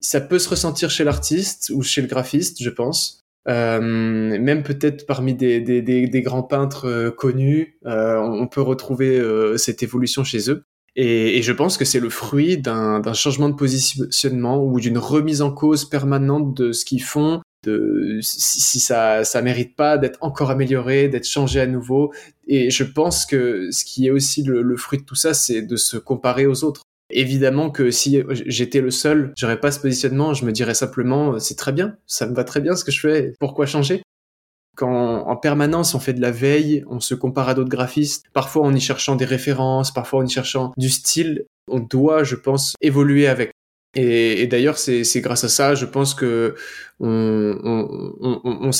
ça 0.00 0.20
peut 0.20 0.38
se 0.38 0.48
ressentir 0.48 0.90
chez 0.90 1.02
l'artiste 1.02 1.72
ou 1.74 1.82
chez 1.82 2.00
le 2.00 2.06
graphiste, 2.06 2.62
je 2.62 2.70
pense. 2.70 3.20
Euh, 3.48 3.80
même 3.80 4.62
peut-être 4.62 5.06
parmi 5.06 5.34
des, 5.34 5.60
des, 5.60 5.80
des, 5.82 6.06
des, 6.06 6.22
grands 6.22 6.42
peintres 6.42 7.10
connus, 7.16 7.78
on 7.84 8.46
peut 8.46 8.60
retrouver 8.60 9.20
cette 9.56 9.82
évolution 9.82 10.22
chez 10.22 10.50
eux. 10.50 10.62
Et, 11.00 11.42
je 11.42 11.52
pense 11.52 11.76
que 11.76 11.84
c'est 11.84 12.00
le 12.00 12.10
fruit 12.10 12.58
d'un 12.58 13.12
changement 13.12 13.48
de 13.48 13.54
positionnement 13.54 14.60
ou 14.64 14.80
d'une 14.80 14.98
remise 14.98 15.42
en 15.42 15.52
cause 15.52 15.84
permanente 15.84 16.54
de 16.54 16.72
ce 16.72 16.84
qu'ils 16.84 17.04
font, 17.04 17.40
de 17.62 18.18
si, 18.20 18.80
ça 18.80 19.22
ça 19.22 19.40
mérite 19.40 19.76
pas 19.76 19.96
d'être 19.96 20.18
encore 20.22 20.50
amélioré, 20.50 21.06
d'être 21.06 21.28
changé 21.28 21.60
à 21.60 21.68
nouveau. 21.68 22.12
Et 22.48 22.70
je 22.70 22.82
pense 22.82 23.26
que 23.26 23.70
ce 23.70 23.84
qui 23.84 24.08
est 24.08 24.10
aussi 24.10 24.42
le, 24.42 24.76
fruit 24.76 24.98
de 24.98 25.04
tout 25.04 25.14
ça, 25.14 25.34
c'est 25.34 25.62
de 25.62 25.76
se 25.76 25.96
comparer 25.98 26.46
aux 26.46 26.64
autres. 26.64 26.82
Évidemment 27.10 27.70
que 27.70 27.92
si 27.92 28.20
j'étais 28.46 28.80
le 28.80 28.90
seul, 28.90 29.32
j'aurais 29.36 29.60
pas 29.60 29.70
ce 29.70 29.78
positionnement, 29.78 30.34
je 30.34 30.44
me 30.44 30.50
dirais 30.50 30.74
simplement 30.74 31.38
c'est 31.38 31.54
très 31.54 31.72
bien, 31.72 31.96
ça 32.08 32.26
me 32.26 32.34
va 32.34 32.42
très 32.42 32.60
bien 32.60 32.74
ce 32.74 32.84
que 32.84 32.90
je 32.90 33.00
fais, 33.00 33.34
pourquoi 33.38 33.66
changer? 33.66 34.02
Quand 34.78 35.26
en 35.26 35.36
permanence 35.36 35.96
on 35.96 35.98
fait 35.98 36.12
de 36.12 36.20
la 36.20 36.30
veille, 36.30 36.84
on 36.88 37.00
se 37.00 37.16
compare 37.16 37.48
à 37.48 37.54
d'autres 37.54 37.68
graphistes, 37.68 38.26
parfois 38.32 38.64
en 38.64 38.72
y 38.72 38.80
cherchant 38.80 39.16
des 39.16 39.24
références, 39.24 39.92
parfois 39.92 40.20
en 40.20 40.24
y 40.24 40.30
cherchant 40.30 40.72
du 40.76 40.88
style, 40.88 41.46
on 41.66 41.80
doit, 41.80 42.22
je 42.22 42.36
pense, 42.36 42.74
évoluer 42.80 43.26
avec. 43.26 43.50
Et, 43.94 44.46
d'ailleurs, 44.46 44.78
c'est 44.78 45.20
grâce 45.20 45.42
à 45.42 45.48
ça, 45.48 45.74
je 45.74 45.84
pense 45.84 46.14
que 46.14 46.54
ça 47.00 47.08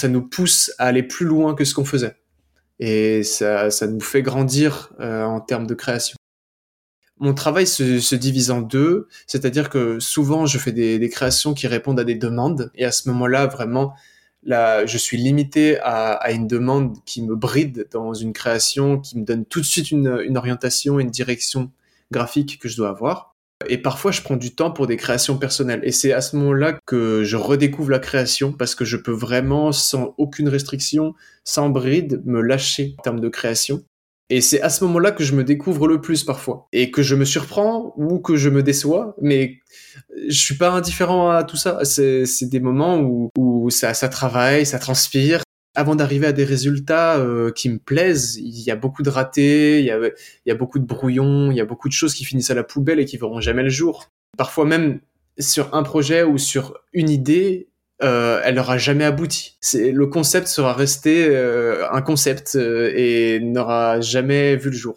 nous 0.08 0.22
pousse 0.22 0.72
à 0.78 0.86
aller 0.86 1.02
plus 1.02 1.26
loin 1.26 1.56
que 1.56 1.64
ce 1.64 1.74
qu'on 1.74 1.84
faisait. 1.84 2.14
Et 2.78 3.24
ça, 3.24 3.72
ça 3.72 3.88
nous 3.88 3.98
fait 3.98 4.22
grandir 4.22 4.92
euh, 5.00 5.24
en 5.24 5.40
termes 5.40 5.66
de 5.66 5.74
création. 5.74 6.16
Mon 7.18 7.34
travail 7.34 7.66
se, 7.66 7.98
se 7.98 8.14
divise 8.14 8.52
en 8.52 8.60
deux, 8.60 9.08
c'est-à-dire 9.26 9.68
que 9.68 9.98
souvent 9.98 10.46
je 10.46 10.58
fais 10.58 10.70
des 10.70 11.08
créations 11.08 11.54
qui 11.54 11.66
répondent 11.66 11.98
à 11.98 12.04
des 12.04 12.14
demandes, 12.14 12.70
et 12.76 12.84
à 12.84 12.92
ce 12.92 13.08
moment-là, 13.08 13.48
vraiment, 13.48 13.94
là, 14.42 14.86
je 14.86 14.98
suis 14.98 15.16
limité 15.16 15.78
à, 15.80 16.30
une 16.32 16.46
demande 16.46 16.96
qui 17.04 17.22
me 17.22 17.34
bride 17.34 17.88
dans 17.90 18.14
une 18.14 18.32
création, 18.32 18.98
qui 18.98 19.18
me 19.18 19.24
donne 19.24 19.44
tout 19.44 19.60
de 19.60 19.66
suite 19.66 19.90
une, 19.90 20.20
une 20.24 20.36
orientation, 20.36 20.98
une 21.00 21.10
direction 21.10 21.70
graphique 22.10 22.58
que 22.58 22.68
je 22.68 22.76
dois 22.76 22.90
avoir. 22.90 23.34
Et 23.66 23.78
parfois, 23.78 24.12
je 24.12 24.22
prends 24.22 24.36
du 24.36 24.54
temps 24.54 24.70
pour 24.70 24.86
des 24.86 24.96
créations 24.96 25.36
personnelles. 25.36 25.80
Et 25.82 25.90
c'est 25.90 26.12
à 26.12 26.20
ce 26.20 26.36
moment-là 26.36 26.78
que 26.86 27.24
je 27.24 27.36
redécouvre 27.36 27.90
la 27.90 27.98
création 27.98 28.52
parce 28.52 28.74
que 28.74 28.84
je 28.84 28.96
peux 28.96 29.12
vraiment, 29.12 29.72
sans 29.72 30.14
aucune 30.16 30.48
restriction, 30.48 31.14
sans 31.44 31.68
bride, 31.68 32.22
me 32.24 32.40
lâcher 32.40 32.94
en 32.98 33.02
termes 33.02 33.20
de 33.20 33.28
création. 33.28 33.82
Et 34.30 34.40
c'est 34.42 34.60
à 34.60 34.68
ce 34.68 34.84
moment-là 34.84 35.10
que 35.10 35.24
je 35.24 35.34
me 35.34 35.42
découvre 35.42 35.88
le 35.88 36.00
plus 36.00 36.22
parfois. 36.24 36.68
Et 36.72 36.90
que 36.90 37.02
je 37.02 37.14
me 37.14 37.24
surprends 37.24 37.94
ou 37.96 38.18
que 38.18 38.36
je 38.36 38.50
me 38.50 38.62
déçois, 38.62 39.14
mais 39.20 39.58
je 40.28 40.38
suis 40.38 40.56
pas 40.56 40.70
indifférent 40.70 41.30
à 41.30 41.44
tout 41.44 41.56
ça. 41.56 41.78
C'est, 41.84 42.26
des 42.42 42.60
moments 42.60 43.00
où, 43.00 43.70
ça, 43.70 43.94
ça 43.94 44.08
travaille, 44.08 44.66
ça 44.66 44.78
transpire. 44.78 45.42
Avant 45.74 45.94
d'arriver 45.94 46.26
à 46.26 46.32
des 46.32 46.44
résultats 46.44 47.18
euh, 47.18 47.52
qui 47.52 47.70
me 47.70 47.78
plaisent, 47.78 48.36
il 48.36 48.60
y 48.60 48.70
a 48.70 48.76
beaucoup 48.76 49.02
de 49.02 49.10
ratés, 49.10 49.78
il 49.78 49.84
y 49.84 49.90
a, 49.90 49.98
il 49.98 50.48
y 50.48 50.50
a 50.50 50.54
beaucoup 50.54 50.78
de 50.78 50.84
brouillons, 50.84 51.50
il 51.50 51.56
y 51.56 51.60
a 51.60 51.64
beaucoup 51.64 51.88
de 51.88 51.92
choses 51.92 52.14
qui 52.14 52.24
finissent 52.24 52.50
à 52.50 52.54
la 52.54 52.64
poubelle 52.64 52.98
et 52.98 53.04
qui 53.04 53.16
verront 53.16 53.40
jamais 53.40 53.62
le 53.62 53.68
jour. 53.68 54.08
Parfois 54.36 54.64
même 54.64 55.00
sur 55.38 55.74
un 55.74 55.82
projet 55.84 56.24
ou 56.24 56.36
sur 56.36 56.74
une 56.92 57.10
idée, 57.10 57.67
euh, 58.02 58.40
elle 58.44 58.54
n'aura 58.54 58.78
jamais 58.78 59.04
abouti. 59.04 59.58
Le 59.74 60.06
concept 60.06 60.46
sera 60.46 60.72
resté 60.72 61.26
euh, 61.28 61.90
un 61.90 62.00
concept 62.00 62.54
euh, 62.54 62.92
et 62.94 63.40
n'aura 63.40 64.00
jamais 64.00 64.56
vu 64.56 64.70
le 64.70 64.76
jour. 64.76 64.96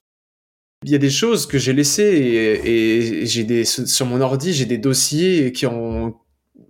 Il 0.84 0.92
y 0.92 0.96
a 0.96 1.00
des 1.00 1.10
choses 1.10 1.48
que 1.48 1.58
j'ai 1.58 1.74
laissées 1.74 2.04
et, 2.04 3.22
et 3.22 3.26
j'ai 3.26 3.44
des 3.44 3.66
sur 3.66 4.06
mon 4.08 4.20
ordi 4.20 4.52
j'ai 4.52 4.66
des 4.66 4.80
dossiers 4.80 5.52
qui 5.52 5.68
ont 5.68 6.16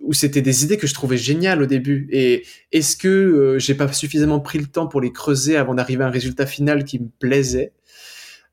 où 0.02 0.14
c'était 0.14 0.42
des 0.42 0.64
idées 0.64 0.78
que 0.78 0.88
je 0.88 0.94
trouvais 0.94 1.18
géniales 1.18 1.62
au 1.62 1.66
début. 1.66 2.10
Et 2.12 2.46
est-ce 2.72 2.98
que 2.98 3.08
euh, 3.08 3.60
j'ai 3.60 3.76
pas 3.76 3.92
suffisamment 3.92 4.40
pris 4.40 4.58
le 4.58 4.66
temps 4.66 4.88
pour 4.88 5.00
les 5.00 5.12
creuser 5.12 5.58
avant 5.58 5.76
d'arriver 5.76 6.04
à 6.04 6.08
un 6.08 6.12
résultat 6.12 6.46
final 6.46 6.84
qui 6.84 7.00
me 7.00 7.08
plaisait? 7.20 7.74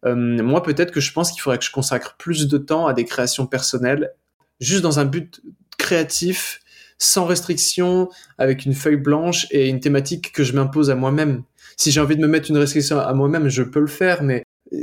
Moi, 0.05 0.63
peut-être 0.63 0.93
que 0.93 1.01
je 1.01 1.13
pense 1.13 1.33
qu'il 1.33 1.43
faudrait 1.43 1.59
que 1.59 1.65
je 1.65 1.73
consacre 1.73 2.17
plus 2.17 2.47
de 2.47 2.57
temps 2.57 2.87
à 2.87 2.95
des 2.95 3.05
créations 3.05 3.47
personnelles, 3.47 4.13
juste 4.61 4.83
dans 4.83 5.01
un 5.01 5.05
but 5.05 5.43
créatif 5.77 6.61
sans 6.99 7.27
restriction, 7.27 8.09
avec 8.39 8.67
une 8.67 8.75
feuille 8.75 8.97
blanche 8.97 9.47
et 9.51 9.69
une 9.69 9.81
thématique 9.81 10.33
que 10.33 10.45
je 10.45 10.53
m'impose 10.53 10.91
à 10.91 10.95
moi-même. 10.95 11.43
Si 11.77 11.93
j'ai 11.93 12.01
envie 12.01 12.17
de 12.17 12.21
me 12.21 12.27
mettre 12.27 12.51
une 12.51 12.59
restriction 12.59 12.99
à 12.99 13.13
moi-même, 13.15 13.49
je 13.49 13.63
peux 13.63 13.81
le 13.81 13.87
faire, 13.87 14.23
mais 14.23 14.45
euh, 14.73 14.79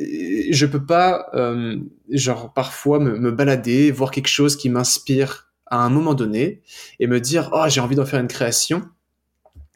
je 0.50 0.65
peux 0.65 0.86
pas, 0.86 1.29
euh, 1.34 1.77
genre 2.10 2.53
parfois 2.53 3.00
me, 3.00 3.17
me, 3.17 3.31
balader, 3.31 3.91
voir 3.91 4.12
quelque 4.12 4.29
chose 4.29 4.55
qui 4.55 4.69
m'inspire 4.69 5.51
à 5.67 5.84
un 5.84 5.89
moment 5.89 6.13
donné 6.13 6.62
et 7.00 7.07
me 7.07 7.19
dire 7.19 7.50
oh 7.53 7.65
j'ai 7.67 7.81
envie 7.81 7.95
d'en 7.95 8.05
faire 8.05 8.19
une 8.19 8.27
création 8.27 8.84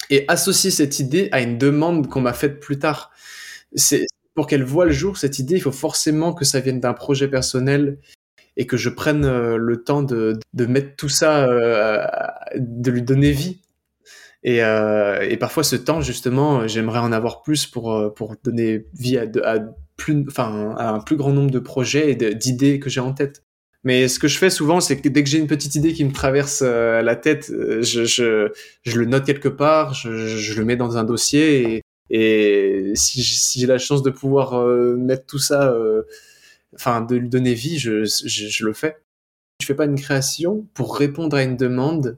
et 0.09 0.25
associer 0.27 0.71
cette 0.71 0.99
idée 0.99 1.29
à 1.31 1.41
une 1.41 1.57
demande 1.57 2.07
qu'on 2.07 2.21
m'a 2.21 2.33
faite 2.33 2.59
plus 2.59 2.79
tard. 2.79 3.11
C'est 3.75 4.05
pour 4.33 4.47
qu'elle 4.47 4.63
voit 4.63 4.85
le 4.85 4.91
jour 4.91 5.17
cette 5.17 5.39
idée, 5.39 5.55
il 5.55 5.61
faut 5.61 5.71
forcément 5.71 6.33
que 6.33 6.45
ça 6.45 6.59
vienne 6.59 6.79
d'un 6.79 6.93
projet 6.93 7.27
personnel 7.27 7.97
et 8.59 8.65
que 8.67 8.75
je 8.75 8.89
prenne 8.89 9.23
euh, 9.23 9.55
le 9.55 9.83
temps 9.83 10.03
de, 10.03 10.37
de 10.53 10.65
mettre 10.65 10.97
tout 10.97 11.07
ça, 11.07 11.47
euh, 11.47 12.05
de 12.57 12.91
lui 12.91 13.01
donner 13.01 13.31
vie. 13.31 13.61
Et, 14.43 14.61
euh, 14.63 15.21
et, 15.21 15.37
parfois, 15.37 15.63
ce 15.63 15.77
temps, 15.77 16.01
justement, 16.01 16.67
j'aimerais 16.67 16.99
en 16.99 17.13
avoir 17.13 17.41
plus 17.41 17.65
pour, 17.65 18.13
pour 18.13 18.35
donner 18.43 18.85
vie 18.93 19.17
à, 19.17 19.23
à, 19.45 19.59
plus, 19.95 20.25
enfin, 20.27 20.75
à 20.77 20.89
un 20.89 20.99
plus 20.99 21.15
grand 21.15 21.31
nombre 21.31 21.51
de 21.51 21.59
projets 21.59 22.11
et 22.11 22.15
d'idées 22.35 22.79
que 22.79 22.89
j'ai 22.89 22.99
en 22.99 23.13
tête. 23.13 23.43
Mais 23.85 24.09
ce 24.09 24.19
que 24.19 24.27
je 24.27 24.37
fais 24.37 24.49
souvent, 24.49 24.81
c'est 24.81 24.99
que 24.99 25.07
dès 25.07 25.23
que 25.23 25.29
j'ai 25.29 25.39
une 25.39 25.47
petite 25.47 25.75
idée 25.75 25.93
qui 25.93 26.03
me 26.03 26.11
traverse 26.11 26.61
la 26.61 27.15
tête, 27.15 27.49
je, 27.49 28.03
je, 28.03 28.49
je, 28.83 28.99
le 28.99 29.05
note 29.05 29.25
quelque 29.25 29.47
part, 29.47 29.93
je, 29.93 30.27
je, 30.27 30.59
le 30.59 30.65
mets 30.65 30.75
dans 30.75 30.97
un 30.97 31.05
dossier 31.05 31.61
et, 31.61 31.83
et 32.09 32.91
si, 32.95 33.23
si 33.23 33.61
j'ai 33.61 33.67
la 33.67 33.77
chance 33.77 34.03
de 34.03 34.09
pouvoir 34.09 34.65
mettre 34.97 35.25
tout 35.25 35.39
ça 35.39 35.73
enfin 36.75 37.01
de 37.01 37.15
lui 37.15 37.29
donner 37.29 37.53
vie, 37.53 37.79
je, 37.79 38.05
je, 38.05 38.65
le 38.65 38.73
fais. 38.73 38.97
Je 39.61 39.65
fais 39.65 39.75
pas 39.75 39.85
une 39.85 39.99
création 39.99 40.67
pour 40.73 40.97
répondre 40.97 41.35
à 41.35 41.43
une 41.43 41.57
demande 41.57 42.17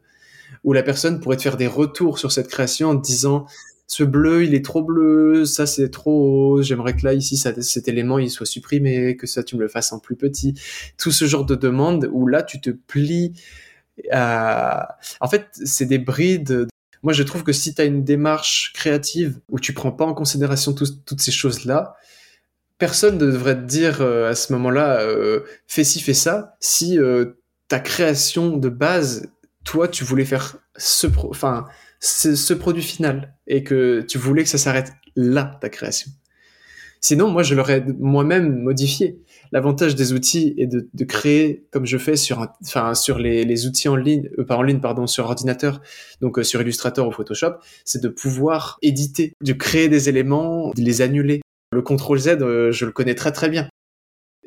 où 0.64 0.74
la 0.74 0.84
personne 0.84 1.20
pourrait 1.20 1.38
te 1.38 1.42
faire 1.42 1.58
des 1.58 1.68
retours 1.68 2.20
sur 2.20 2.32
cette 2.32 2.48
création 2.48 2.90
en 2.90 2.98
te 2.98 3.06
disant 3.06 3.46
ce 3.88 4.04
bleu 4.04 4.46
il 4.46 4.54
est 4.54 4.64
trop 4.64 4.82
bleu, 4.82 5.46
ça 5.46 5.66
c'est 5.66 5.90
trop 5.90 6.58
haut, 6.58 6.62
j'aimerais 6.62 6.96
que 6.96 7.06
là 7.06 7.14
ici 7.14 7.38
cet 7.38 7.88
élément 7.88 8.20
il 8.20 8.30
soit 8.30 8.46
supprimé, 8.46 9.18
que 9.18 9.28
ça 9.28 9.44
tu 9.44 9.56
me 9.56 9.62
le 9.62 9.68
fasses 9.68 9.92
en 9.92 10.00
plus 10.00 10.16
petit. 10.16 10.54
Tout 10.98 11.12
ce 11.12 11.26
genre 11.26 11.46
de 11.46 11.56
demande 11.56 12.10
où 12.12 12.28
là 12.28 12.44
tu 12.44 12.62
te 12.62 12.70
plies 12.70 13.34
à... 14.12 14.98
En 15.20 15.28
fait 15.28 15.48
c'est 15.54 15.86
des 15.86 16.00
brides 16.00 16.68
moi, 17.04 17.14
je 17.14 17.24
trouve 17.24 17.44
que 17.44 17.52
si 17.52 17.74
tu 17.74 17.82
as 17.82 17.86
une 17.86 18.04
démarche 18.04 18.74
créative 18.74 19.40
où 19.50 19.60
tu 19.60 19.74
prends 19.74 19.92
pas 19.92 20.06
en 20.06 20.14
considération 20.14 20.74
toutes 20.74 21.22
ces 21.22 21.32
choses-là, 21.32 21.96
personne 22.82 23.20
ne 23.20 23.32
devrait 23.32 23.54
te 23.54 23.68
dire 23.68 24.02
euh, 24.02 24.28
à 24.28 24.34
ce 24.34 24.52
moment-là, 24.54 25.02
euh, 25.02 25.42
fais 25.68 25.84
ci, 25.84 26.02
fais 26.02 26.16
ça, 26.16 26.56
si 26.60 26.98
euh, 26.98 27.38
ta 27.68 27.80
création 27.80 28.58
de 28.58 28.70
base, 28.70 29.32
toi, 29.64 29.88
tu 29.88 30.04
voulais 30.04 30.26
faire 30.26 30.58
ce, 30.76 31.06
ce, 32.00 32.54
produit 32.56 32.82
final 32.82 33.36
et 33.46 33.64
que 33.64 34.02
tu 34.02 34.18
voulais 34.18 34.42
que 34.42 34.50
ça 34.50 34.58
s'arrête 34.58 34.94
là, 35.16 35.60
ta 35.62 35.70
création. 35.70 36.10
Sinon, 37.02 37.30
moi, 37.30 37.44
je 37.44 37.54
l'aurais 37.54 37.86
moi-même 38.00 38.64
modifié. 38.64 39.20
L'avantage 39.52 39.94
des 39.94 40.12
outils 40.14 40.56
est 40.58 40.66
de, 40.66 41.06
créer, 41.06 41.68
comme 41.70 41.86
je 41.86 42.00
fais 42.00 42.16
sur, 42.16 42.48
enfin, 42.64 42.96
sur 42.96 43.20
les, 43.20 43.46
les, 43.46 43.68
outils 43.68 43.90
en 43.90 43.96
ligne, 43.96 44.28
pas 44.48 44.58
en 44.58 44.64
ligne, 44.64 44.80
pardon, 44.80 45.06
sur 45.06 45.26
ordinateur, 45.26 45.82
donc 46.20 46.40
sur 46.44 46.60
Illustrator 46.62 47.08
ou 47.08 47.12
Photoshop, 47.12 47.58
c'est 47.86 48.02
de 48.02 48.10
pouvoir 48.10 48.80
éditer, 48.82 49.34
de 49.40 49.54
créer 49.54 49.88
des 49.88 50.10
éléments, 50.10 50.72
de 50.72 50.82
les 50.82 51.04
annuler. 51.04 51.41
Le 51.72 51.82
CTRL 51.82 52.20
Z, 52.20 52.28
euh, 52.42 52.72
je 52.72 52.86
le 52.86 52.92
connais 52.92 53.16
très 53.16 53.32
très 53.32 53.50
bien 53.50 53.70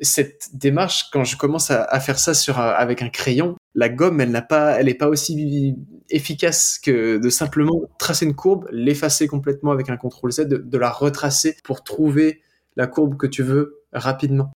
cette 0.01 0.49
démarche, 0.53 1.09
quand 1.11 1.23
je 1.23 1.37
commence 1.37 1.71
à, 1.71 1.99
faire 1.99 2.19
ça 2.19 2.33
avec 2.75 3.01
un 3.01 3.09
crayon, 3.09 3.55
la 3.73 3.89
gomme, 3.89 4.19
elle 4.21 4.31
n'a 4.31 4.41
pas, 4.41 4.79
elle 4.79 4.89
est 4.89 4.95
pas 4.95 5.07
aussi 5.07 5.75
efficace 6.09 6.79
que 6.79 7.17
de 7.17 7.29
simplement 7.29 7.81
tracer 7.97 8.25
une 8.25 8.35
courbe, 8.35 8.67
l'effacer 8.71 9.27
complètement 9.27 9.71
avec 9.71 9.89
un 9.89 9.97
contrôle 9.97 10.31
Z, 10.31 10.47
de, 10.47 10.77
la 10.77 10.89
retracer 10.89 11.55
pour 11.63 11.83
trouver 11.83 12.41
la 12.75 12.87
courbe 12.87 13.17
que 13.17 13.27
tu 13.27 13.43
veux 13.43 13.83
rapidement. 13.93 14.51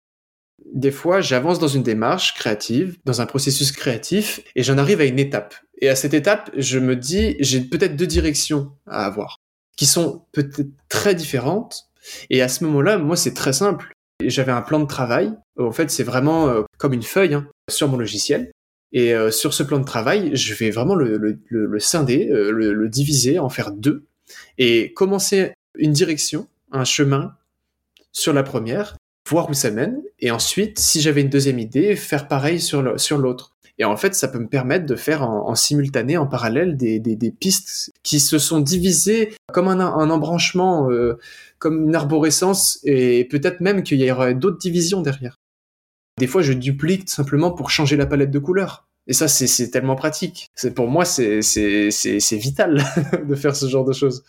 Des 0.73 0.91
fois, 0.91 1.21
j'avance 1.21 1.57
dans 1.57 1.67
une 1.67 1.83
démarche 1.83 2.35
créative, 2.35 2.97
dans 3.05 3.21
un 3.21 3.25
processus 3.25 3.71
créatif, 3.71 4.41
et 4.55 4.63
j'en 4.63 4.77
arrive 4.77 4.99
à 5.01 5.05
une 5.05 5.19
étape. 5.19 5.55
Et 5.81 5.89
à 5.89 5.95
cette 5.95 6.13
étape, 6.13 6.51
je 6.57 6.79
me 6.79 6.95
dis, 6.95 7.37
j'ai 7.39 7.61
peut-être 7.61 7.95
deux 7.95 8.07
directions 8.07 8.73
à 8.85 9.05
avoir, 9.05 9.37
qui 9.77 9.85
sont 9.85 10.25
peut-être 10.33 10.67
très 10.89 11.15
différentes. 11.15 11.88
Et 12.29 12.41
à 12.41 12.47
ce 12.47 12.63
moment-là, 12.65 12.97
moi, 12.97 13.15
c'est 13.15 13.33
très 13.33 13.53
simple. 13.53 13.93
J'avais 14.23 14.51
un 14.51 14.61
plan 14.61 14.79
de 14.79 14.85
travail. 14.85 15.33
En 15.57 15.71
fait, 15.71 15.89
c'est 15.89 16.03
vraiment 16.03 16.49
euh, 16.49 16.63
comme 16.77 16.93
une 16.93 17.03
feuille 17.03 17.33
hein, 17.33 17.47
sur 17.69 17.87
mon 17.87 17.97
logiciel. 17.97 18.51
Et 18.91 19.13
euh, 19.13 19.31
sur 19.31 19.53
ce 19.53 19.63
plan 19.63 19.79
de 19.79 19.85
travail, 19.85 20.35
je 20.35 20.53
vais 20.55 20.71
vraiment 20.71 20.95
le, 20.95 21.39
scinder, 21.79 22.29
euh, 22.31 22.51
le, 22.51 22.89
diviser, 22.89 23.39
en 23.39 23.49
faire 23.49 23.71
deux, 23.71 24.05
et 24.57 24.93
commencer 24.93 25.53
une 25.77 25.93
direction, 25.93 26.47
un 26.71 26.85
chemin 26.85 27.35
sur 28.11 28.33
la 28.33 28.41
première, 28.41 28.97
voir 29.27 29.49
où 29.49 29.53
ça 29.53 29.69
mène, 29.69 30.01
et 30.19 30.31
ensuite, 30.31 30.79
si 30.79 31.01
j'avais 31.01 31.21
une 31.21 31.29
deuxième 31.29 31.59
idée, 31.59 31.95
faire 31.95 32.27
pareil 32.27 32.59
sur 32.59 32.81
l'autre. 32.81 33.53
Et 33.79 33.85
en 33.85 33.95
fait, 33.95 34.13
ça 34.13 34.27
peut 34.27 34.39
me 34.39 34.47
permettre 34.47 34.85
de 34.85 34.95
faire 34.97 35.23
en, 35.23 35.55
simultané, 35.55 36.17
en 36.17 36.27
parallèle, 36.27 36.75
des, 36.75 37.33
pistes 37.39 37.91
qui 38.03 38.19
se 38.19 38.37
sont 38.37 38.59
divisées 38.59 39.33
comme 39.53 39.69
un, 39.69 40.09
embranchement, 40.09 40.91
euh, 40.91 41.17
comme 41.59 41.87
une 41.87 41.95
arborescence, 41.95 42.79
et 42.83 43.25
peut-être 43.25 43.61
même 43.61 43.83
qu'il 43.83 44.01
y 44.01 44.11
aurait 44.11 44.35
d'autres 44.35 44.57
divisions 44.57 45.01
derrière. 45.01 45.37
Des 46.17 46.27
fois, 46.27 46.41
je 46.41 46.51
duplique 46.51 47.09
simplement 47.09 47.51
pour 47.51 47.71
changer 47.71 47.95
la 47.95 48.05
palette 48.05 48.31
de 48.31 48.39
couleurs. 48.39 48.85
Et 49.07 49.13
ça, 49.13 49.29
c'est 49.29 49.71
tellement 49.71 49.95
pratique. 49.95 50.47
Pour 50.75 50.89
moi, 50.89 51.05
c'est 51.05 51.39
vital 52.33 52.83
de 53.27 53.35
faire 53.35 53.55
ce 53.55 53.67
genre 53.67 53.85
de 53.85 53.93
choses. 53.93 54.25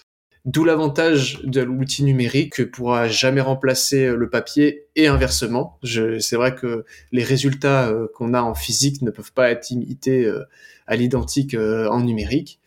D'où 0.46 0.64
l'avantage 0.64 1.42
de 1.44 1.60
l'outil 1.60 2.02
numérique 2.02 2.54
que 2.54 2.62
pourra 2.62 3.08
jamais 3.08 3.42
remplacer 3.42 4.06
euh, 4.06 4.16
le 4.16 4.30
papier 4.30 4.86
et 4.96 5.06
inversement. 5.06 5.78
C'est 5.84 6.36
vrai 6.36 6.54
que 6.54 6.86
les 7.12 7.24
résultats 7.24 7.88
euh, 7.88 8.06
qu'on 8.14 8.32
a 8.32 8.40
en 8.40 8.54
physique 8.54 9.02
ne 9.02 9.10
peuvent 9.10 9.32
pas 9.32 9.50
être 9.50 9.70
imités 9.70 10.24
euh, 10.24 10.44
à 10.86 10.96
l'identique 10.96 11.54
en 11.54 12.00
numérique. 12.00 12.58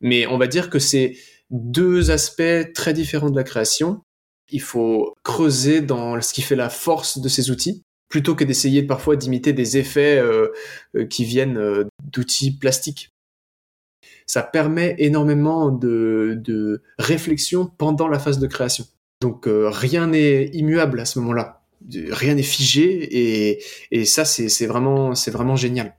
Mais 0.00 0.26
on 0.26 0.38
va 0.38 0.46
dire 0.46 0.70
que 0.70 0.78
c'est 0.78 1.16
deux 1.50 2.10
aspects 2.10 2.72
très 2.74 2.94
différents 2.94 3.30
de 3.30 3.36
la 3.36 3.44
création. 3.44 4.00
Il 4.50 4.62
faut 4.62 5.14
creuser 5.22 5.82
dans 5.82 6.20
ce 6.20 6.32
qui 6.32 6.42
fait 6.42 6.56
la 6.56 6.70
force 6.70 7.18
de 7.18 7.28
ces 7.28 7.50
outils 7.50 7.82
plutôt 8.08 8.34
que 8.34 8.42
d'essayer 8.42 8.82
parfois 8.82 9.16
d'imiter 9.16 9.52
des 9.52 9.76
effets 9.76 10.20
qui 11.10 11.24
viennent 11.24 11.84
d'outils 12.02 12.56
plastiques 12.56 13.10
ça 14.28 14.42
permet 14.42 14.94
énormément 14.98 15.70
de, 15.70 16.82
réflexion 16.98 17.66
pendant 17.66 18.06
la 18.06 18.20
phase 18.20 18.38
de 18.38 18.46
création. 18.46 18.84
Donc 19.20 19.48
euh, 19.48 19.68
rien 19.68 20.06
n'est 20.06 20.44
immuable 20.48 21.00
à 21.00 21.04
ce 21.04 21.18
moment-là, 21.18 21.62
rien 22.10 22.34
n'est 22.34 22.42
figé 22.42 23.56
et, 23.90 24.04
ça 24.04 24.24
c'est 24.24 24.66
vraiment 24.66 25.56
génial. 25.56 25.96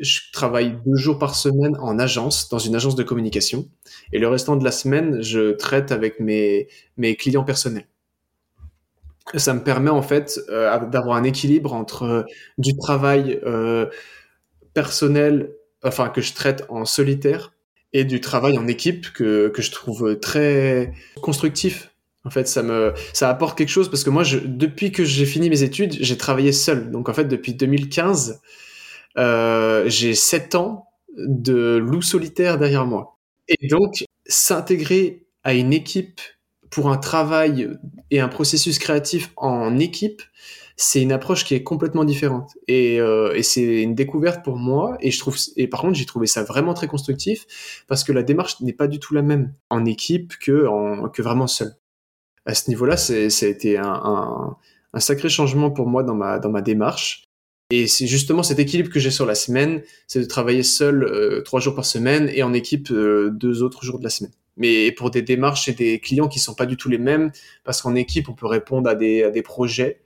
Je 0.00 0.20
travaille 0.32 0.78
deux 0.86 0.94
jours 0.94 1.18
par 1.18 1.34
semaine 1.34 1.76
en 1.80 1.98
agence, 1.98 2.48
dans 2.48 2.60
une 2.60 2.76
agence 2.76 2.94
de 2.94 3.02
communication, 3.02 3.68
et 4.12 4.20
le 4.20 4.28
restant 4.28 4.54
de 4.54 4.62
la 4.62 4.70
semaine, 4.70 5.20
je 5.22 5.50
traite 5.50 5.90
avec 5.90 6.20
mes, 6.20 6.68
mes 6.96 7.16
clients 7.16 7.42
personnels. 7.42 7.88
Ça 9.34 9.54
me 9.54 9.62
permet 9.62 9.90
en 9.90 10.02
fait 10.02 10.40
euh, 10.50 10.86
d'avoir 10.86 11.16
un 11.16 11.24
équilibre 11.24 11.74
entre 11.74 12.04
euh, 12.04 12.22
du 12.58 12.76
travail 12.76 13.40
personnel 14.72 15.57
enfin 15.82 16.08
que 16.08 16.20
je 16.20 16.32
traite 16.34 16.64
en 16.68 16.84
solitaire 16.84 17.52
et 17.92 18.04
du 18.04 18.20
travail 18.20 18.58
en 18.58 18.66
équipe 18.66 19.12
que, 19.12 19.48
que 19.48 19.62
je 19.62 19.70
trouve 19.70 20.18
très 20.20 20.92
constructif. 21.22 21.90
En 22.24 22.30
fait, 22.30 22.46
ça 22.46 22.62
me 22.62 22.92
ça 23.12 23.30
apporte 23.30 23.56
quelque 23.56 23.70
chose 23.70 23.88
parce 23.88 24.04
que 24.04 24.10
moi, 24.10 24.24
depuis 24.44 24.92
que 24.92 25.04
j'ai 25.04 25.24
fini 25.24 25.48
mes 25.48 25.62
études, 25.62 25.96
j'ai 25.98 26.16
travaillé 26.16 26.52
seul. 26.52 26.90
Donc 26.90 27.08
en 27.08 27.14
fait, 27.14 27.24
depuis 27.24 27.54
2015, 27.54 28.40
euh, 29.16 29.88
j'ai 29.88 30.14
7 30.14 30.54
ans 30.54 30.88
de 31.16 31.76
loup 31.76 32.02
solitaire 32.02 32.58
derrière 32.58 32.86
moi. 32.86 33.18
Et 33.48 33.66
donc, 33.68 34.04
s'intégrer 34.26 35.24
à 35.42 35.54
une 35.54 35.72
équipe 35.72 36.20
pour 36.70 36.90
un 36.90 36.98
travail 36.98 37.70
et 38.10 38.20
un 38.20 38.28
processus 38.28 38.78
créatif 38.78 39.30
en 39.36 39.78
équipe, 39.78 40.22
c'est 40.80 41.02
une 41.02 41.10
approche 41.10 41.44
qui 41.44 41.54
est 41.54 41.64
complètement 41.64 42.04
différente. 42.04 42.56
Et, 42.68 43.00
euh, 43.00 43.34
et 43.34 43.42
c'est 43.42 43.82
une 43.82 43.96
découverte 43.96 44.44
pour 44.44 44.56
moi. 44.56 44.96
Et 45.00 45.10
je 45.10 45.18
trouve 45.18 45.36
et 45.56 45.66
par 45.66 45.80
contre 45.80 45.98
j'ai 45.98 46.06
trouvé 46.06 46.28
ça 46.28 46.44
vraiment 46.44 46.72
très 46.72 46.86
constructif 46.86 47.82
parce 47.88 48.04
que 48.04 48.12
la 48.12 48.22
démarche 48.22 48.60
n'est 48.60 48.72
pas 48.72 48.86
du 48.86 49.00
tout 49.00 49.12
la 49.12 49.22
même 49.22 49.52
en 49.70 49.84
équipe 49.84 50.34
que 50.38 50.66
en, 50.68 51.08
que 51.08 51.20
vraiment 51.20 51.48
seul 51.48 51.74
à 52.46 52.54
ce 52.54 52.70
niveau-là 52.70 52.96
ça 52.96 53.12
a 53.12 53.48
été 53.48 53.76
un, 53.76 54.56
un, 54.92 55.00
sacré 55.00 55.28
changement 55.28 55.70
pour 55.70 55.86
moi 55.86 56.04
dans 56.04 56.14
ma 56.14 56.38
dans 56.38 56.50
ma 56.50 56.62
démarche. 56.62 57.24
Et 57.70 57.86
c'est 57.86 58.06
justement 58.06 58.42
cet 58.42 58.60
équilibre 58.60 58.88
que 58.88 59.00
j'ai 59.00 59.10
sur 59.10 59.26
la 59.26 59.34
semaine 59.34 59.82
c'est 60.06 60.20
de 60.20 60.26
travailler 60.26 60.62
seul 60.62 61.02
euh, 61.02 61.42
trois 61.42 61.58
jours 61.58 61.74
par 61.74 61.86
semaine 61.86 62.30
et 62.32 62.44
en 62.44 62.52
équipe 62.52 62.92
euh, 62.92 63.30
deux 63.30 63.64
autres 63.64 63.84
jours 63.84 63.98
de 63.98 64.04
la 64.04 64.10
semaine. 64.10 64.32
Mais 64.56 64.92
pour 64.92 65.10
des 65.10 65.22
démarches 65.22 65.68
et 65.68 65.72
des 65.72 65.98
clients 65.98 66.28
qui 66.28 66.38
sont 66.38 66.54
pas 66.54 66.66
du 66.66 66.76
tout 66.76 66.88
les 66.88 66.98
mêmes 66.98 67.32
parce 67.64 67.82
qu'en 67.82 67.96
équipe 67.96 68.28
on 68.28 68.34
peut 68.34 68.46
répondre 68.46 68.88
à 68.88 68.94
des 68.94 69.24
à 69.24 69.30
des 69.30 69.42
projets 69.42 70.02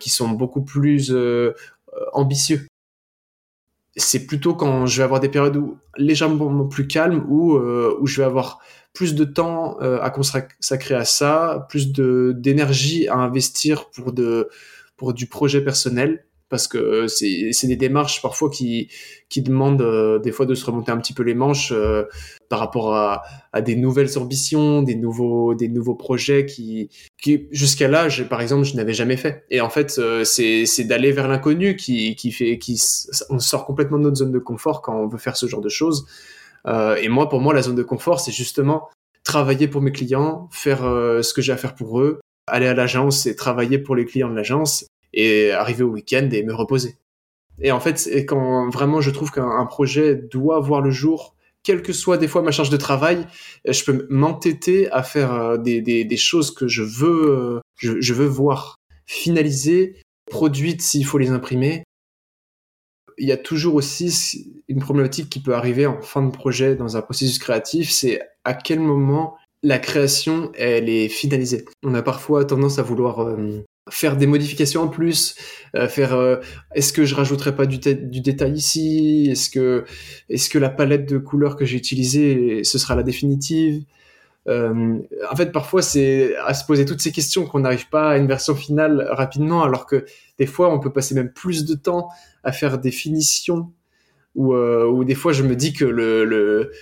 qui 0.00 0.10
sont 0.10 0.30
beaucoup 0.30 0.62
plus 0.62 1.12
euh, 1.12 1.52
ambitieux. 2.12 2.66
C'est 3.96 4.26
plutôt 4.26 4.54
quand 4.54 4.86
je 4.86 4.96
vais 4.98 5.02
avoir 5.02 5.20
des 5.20 5.28
périodes 5.28 5.56
où, 5.56 5.78
légèrement 5.96 6.66
plus 6.66 6.86
calmes 6.86 7.24
où, 7.28 7.56
euh, 7.56 7.96
où 8.00 8.06
je 8.06 8.20
vais 8.20 8.26
avoir 8.26 8.60
plus 8.92 9.14
de 9.14 9.24
temps 9.24 9.78
à 9.78 10.10
consacrer 10.10 10.94
à 10.94 11.04
ça, 11.04 11.66
plus 11.68 11.92
d'énergie 11.92 13.06
à 13.08 13.16
investir 13.16 13.88
pour 13.90 14.12
de 14.12 14.48
pour 14.96 15.14
du 15.14 15.26
projet 15.26 15.62
personnel 15.62 16.24
parce 16.50 16.66
que 16.66 16.78
euh, 16.78 17.06
c'est 17.08 17.66
des 17.66 17.76
démarches 17.76 18.20
parfois 18.20 18.50
qui, 18.50 18.88
qui 19.28 19.40
demandent 19.40 19.80
euh, 19.80 20.18
des 20.18 20.32
fois 20.32 20.44
de 20.44 20.54
se 20.54 20.66
remonter 20.66 20.90
un 20.90 20.98
petit 20.98 21.14
peu 21.14 21.22
les 21.22 21.34
manches 21.34 21.72
euh, 21.72 22.04
par 22.48 22.58
rapport 22.58 22.94
à, 22.94 23.22
à, 23.52 23.62
des 23.62 23.76
nouvelles 23.76 24.18
ambitions, 24.18 24.82
des 24.82 24.96
nouveaux, 24.96 25.54
des 25.54 25.68
nouveaux 25.68 25.94
projets 25.94 26.44
qui, 26.44 26.90
jusqu'à 27.52 27.86
là, 27.86 28.08
par 28.28 28.40
exemple, 28.40 28.64
je 28.64 28.74
n'avais 28.74 28.92
jamais 28.92 29.16
fait. 29.16 29.44
Et 29.50 29.60
en 29.60 29.70
fait, 29.70 30.00
c'est 30.24 30.84
d'aller 30.84 31.12
vers 31.12 31.28
l'inconnu 31.28 31.76
qui, 31.76 32.16
qui 32.16 32.32
fait, 32.32 32.58
qui, 32.58 32.82
on 33.30 33.38
sort 33.38 33.64
complètement 33.64 33.98
de 33.98 34.02
notre 34.02 34.16
zone 34.16 34.32
de 34.32 34.40
confort 34.40 34.82
quand 34.82 34.96
on 34.96 35.06
veut 35.06 35.18
faire 35.18 35.36
ce 35.36 35.46
genre 35.46 35.60
de 35.60 35.68
choses. 35.68 36.06
et 36.66 37.08
moi, 37.08 37.28
pour 37.28 37.40
moi, 37.40 37.54
la 37.54 37.62
zone 37.62 37.76
de 37.76 37.84
confort, 37.84 38.18
c'est 38.18 38.32
justement 38.32 38.88
travailler 39.22 39.68
pour 39.68 39.80
mes 39.80 39.92
clients, 39.92 40.48
faire 40.50 40.80
ce 40.80 41.32
que 41.32 41.42
j'ai 41.42 41.52
à 41.52 41.56
faire 41.56 41.76
pour 41.76 42.00
eux, 42.00 42.20
aller 42.48 42.66
à 42.66 42.74
l'agence 42.74 43.26
et 43.26 43.36
travailler 43.36 43.78
pour 43.78 43.94
les 43.94 44.06
clients 44.06 44.28
de 44.28 44.34
l'agence 44.34 44.86
et 45.12 45.50
arriver 45.52 45.82
au 45.82 45.90
week-end 45.90 46.28
et 46.32 46.42
me 46.42 46.54
reposer. 46.54 46.96
Et 47.60 47.72
en 47.72 47.80
fait, 47.80 48.08
quand 48.26 48.70
vraiment 48.70 49.00
je 49.00 49.10
trouve 49.10 49.30
qu'un 49.30 49.66
projet 49.66 50.14
doit 50.14 50.60
voir 50.60 50.80
le 50.80 50.90
jour, 50.90 51.34
quelle 51.62 51.82
que 51.82 51.92
soit 51.92 52.16
des 52.16 52.28
fois 52.28 52.42
ma 52.42 52.52
charge 52.52 52.70
de 52.70 52.76
travail, 52.76 53.26
je 53.66 53.84
peux 53.84 54.06
m'entêter 54.08 54.90
à 54.90 55.02
faire 55.02 55.34
euh, 55.34 55.56
des, 55.58 55.82
des, 55.82 56.16
choses 56.16 56.54
que 56.54 56.68
je 56.68 56.82
veux, 56.82 57.30
euh, 57.30 57.60
je 57.76 58.14
veux 58.14 58.26
voir 58.26 58.76
finalisées, 59.06 60.00
produites 60.30 60.80
s'il 60.80 61.04
faut 61.04 61.18
les 61.18 61.30
imprimer. 61.30 61.84
Il 63.18 63.28
y 63.28 63.32
a 63.32 63.36
toujours 63.36 63.74
aussi 63.74 64.62
une 64.68 64.80
problématique 64.80 65.28
qui 65.28 65.42
peut 65.42 65.54
arriver 65.54 65.84
en 65.84 66.00
fin 66.00 66.22
de 66.22 66.30
projet 66.30 66.76
dans 66.76 66.96
un 66.96 67.02
processus 67.02 67.38
créatif, 67.38 67.90
c'est 67.90 68.22
à 68.44 68.54
quel 68.54 68.80
moment 68.80 69.36
la 69.62 69.78
création 69.78 70.50
elle 70.54 70.88
est 70.88 71.08
finalisée. 71.08 71.66
On 71.82 71.94
a 71.94 72.02
parfois 72.02 72.46
tendance 72.46 72.78
à 72.78 72.82
vouloir 72.82 73.20
euh, 73.20 73.62
faire 73.90 74.16
des 74.16 74.26
modifications 74.26 74.82
en 74.82 74.88
plus, 74.88 75.34
euh, 75.76 75.88
faire 75.88 76.14
euh, 76.14 76.36
est-ce 76.74 76.92
que 76.92 77.04
je 77.04 77.14
rajouterai 77.14 77.54
pas 77.54 77.66
du, 77.66 77.78
détail 77.78 78.52
ici, 78.52 79.28
est-ce 79.30 79.50
que 79.50 79.84
est-ce 80.28 80.48
que 80.48 80.58
la 80.58 80.70
palette 80.70 81.08
de 81.08 81.18
couleurs 81.18 81.56
que 81.56 81.64
j'ai 81.64 81.76
utilisée 81.76 82.64
ce 82.64 82.78
sera 82.78 82.94
la 82.94 83.02
définitive? 83.02 83.84
en 84.48 85.36
fait, 85.36 85.52
parfois, 85.52 85.80
c'est 85.80 86.34
à 86.38 86.54
se 86.54 86.64
poser 86.64 86.84
toutes 86.84 87.00
ces 87.00 87.12
questions 87.12 87.46
qu'on 87.46 87.60
n'arrive 87.60 87.88
pas 87.88 88.10
à 88.10 88.16
une 88.16 88.26
version 88.26 88.56
finale 88.56 89.06
rapidement, 89.12 89.62
alors 89.62 89.86
que 89.86 90.04
des 90.38 90.46
fois, 90.46 90.74
on 90.74 90.80
peut 90.80 90.92
passer 90.92 91.14
même 91.14 91.32
plus 91.32 91.64
de 91.64 91.74
temps 91.74 92.08
à 92.42 92.50
faire 92.50 92.78
des 92.78 92.90
finitions, 92.90 93.70
ou 94.34 95.04
des 95.04 95.14
fois, 95.14 95.32
je 95.32 95.44
me 95.44 95.54
dis 95.54 95.72
que 95.72 95.84
le, 95.84 96.24
le, 96.24 96.72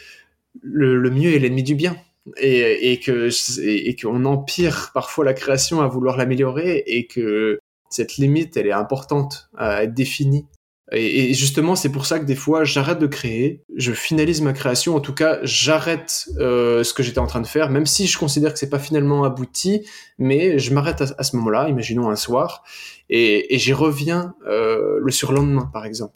le 0.63 1.11
mieux 1.11 1.35
est 1.35 1.39
l'ennemi 1.39 1.63
du 1.63 1.75
bien 1.75 1.95
et, 2.37 3.01
que 3.01 3.29
et, 3.63 3.97
qu'on 3.97 4.25
empire 4.25 4.91
parfois 4.95 5.25
la 5.25 5.35
création 5.35 5.81
à 5.81 5.89
vouloir 5.89 6.17
l'améliorer 6.17 6.83
et 6.87 7.07
que 7.07 7.59
cette 7.91 8.17
limite 8.17 8.57
elle 8.57 8.67
est 8.67 8.73
importante 8.73 9.49
à 9.57 9.85
être 9.85 9.95
définie. 9.95 10.47
Et, 10.93 11.35
justement 11.35 11.77
c'est 11.77 11.93
pour 11.93 12.07
ça 12.07 12.19
que 12.19 12.25
des 12.25 12.35
fois 12.35 12.65
j'arrête 12.65 12.99
de 12.99 13.07
créer 13.07 13.63
je 13.77 13.93
finalise 13.93 14.41
ma 14.41 14.55
création 14.55 14.97
en 14.97 15.01
tout 15.01 15.15
cas 15.15 15.39
j'arrête 15.43 16.31
euh, 16.39 16.83
ce 16.83 16.95
que 16.95 17.03
j'étais 17.03 17.19
en 17.19 17.27
train 17.27 17.43
de 17.43 17.47
faire 17.47 17.69
même 17.69 17.85
si 17.85 18.07
je 18.07 18.17
considère 18.17 18.55
que 18.55 18.59
c'est 18.59 18.71
pas 18.71 18.79
finalement 18.79 19.25
abouti 19.25 19.87
mais 20.17 20.59
je 20.59 20.73
m'arrête 20.73 21.03
à, 21.03 21.23
ce 21.23 21.37
moment-là 21.37 21.69
imaginons 21.69 22.09
un 22.09 22.17
soir 22.17 22.65
et, 23.11 23.55
et 23.55 23.59
j'y 23.59 23.75
reviens 23.75 24.35
euh, 24.47 24.99
le 25.03 25.11
surlendemain 25.11 25.69
par 25.75 25.85
exemple. 25.85 26.15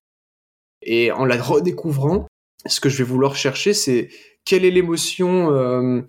Et 0.80 1.12
en 1.12 1.26
la 1.26 1.36
redécouvrant 1.36 2.26
ce 2.64 2.80
que 2.80 2.88
je 2.88 2.96
vais 2.96 3.04
vouloir 3.04 3.36
chercher 3.36 3.74
c'est 3.74 4.08
quelle 4.44 4.64
est 4.64 4.70
l'émotion 4.70 5.52
euh, 5.52 6.02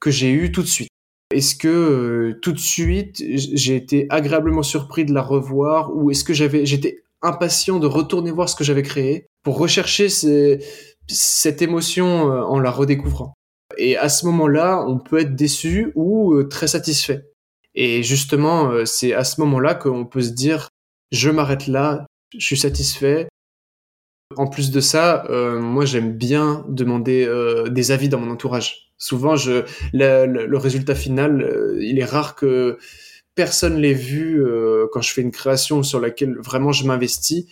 que 0.00 0.10
j'ai 0.10 0.30
eue 0.30 0.52
tout 0.52 0.62
de 0.62 0.68
suite 0.68 0.90
Est-ce 1.30 1.56
que 1.56 1.68
euh, 1.68 2.38
tout 2.40 2.52
de 2.52 2.58
suite 2.58 3.22
j'ai 3.34 3.76
été 3.76 4.06
agréablement 4.10 4.62
surpris 4.62 5.04
de 5.04 5.12
la 5.12 5.22
revoir 5.22 5.94
ou 5.94 6.10
est-ce 6.10 6.24
que 6.24 6.34
j'avais 6.34 6.66
j'étais 6.66 7.02
impatient 7.22 7.78
de 7.78 7.86
retourner 7.86 8.30
voir 8.30 8.48
ce 8.48 8.56
que 8.56 8.64
j'avais 8.64 8.82
créé 8.82 9.26
pour 9.42 9.58
rechercher 9.58 10.08
cette 11.08 11.62
émotion 11.62 12.30
euh, 12.30 12.42
en 12.42 12.60
la 12.60 12.70
redécouvrant? 12.70 13.34
Et 13.76 13.96
à 13.96 14.08
ce 14.08 14.26
moment-là, 14.26 14.84
on 14.86 14.98
peut 14.98 15.20
être 15.20 15.36
déçu 15.36 15.92
ou 15.94 16.42
très 16.44 16.66
satisfait. 16.66 17.30
Et 17.74 18.02
justement, 18.02 18.84
c'est 18.86 19.12
à 19.12 19.24
ce 19.24 19.40
moment-là 19.42 19.74
qu'on 19.74 20.04
peut 20.04 20.22
se 20.22 20.30
dire 20.30 20.68
je 21.12 21.30
m'arrête 21.30 21.66
là, 21.66 22.06
je 22.36 22.44
suis 22.44 22.56
satisfait, 22.56 23.28
en 24.38 24.46
plus 24.46 24.70
de 24.70 24.80
ça, 24.80 25.24
euh, 25.30 25.60
moi 25.60 25.84
j'aime 25.84 26.12
bien 26.12 26.64
demander 26.68 27.24
euh, 27.26 27.68
des 27.68 27.90
avis 27.90 28.08
dans 28.08 28.20
mon 28.20 28.30
entourage. 28.30 28.92
Souvent, 28.96 29.34
le, 29.34 30.56
résultat 30.56 30.94
final, 30.94 31.42
euh, 31.42 31.76
il 31.80 31.98
est 31.98 32.04
rare 32.04 32.36
que 32.36 32.78
personne 33.34 33.76
l'ait 33.78 33.92
vu 33.92 34.42
quand 34.92 35.00
je 35.00 35.12
fais 35.12 35.22
une 35.22 35.30
création 35.30 35.82
sur 35.82 36.00
laquelle 36.00 36.36
vraiment 36.38 36.72
je 36.72 36.84
m'investis, 36.84 37.46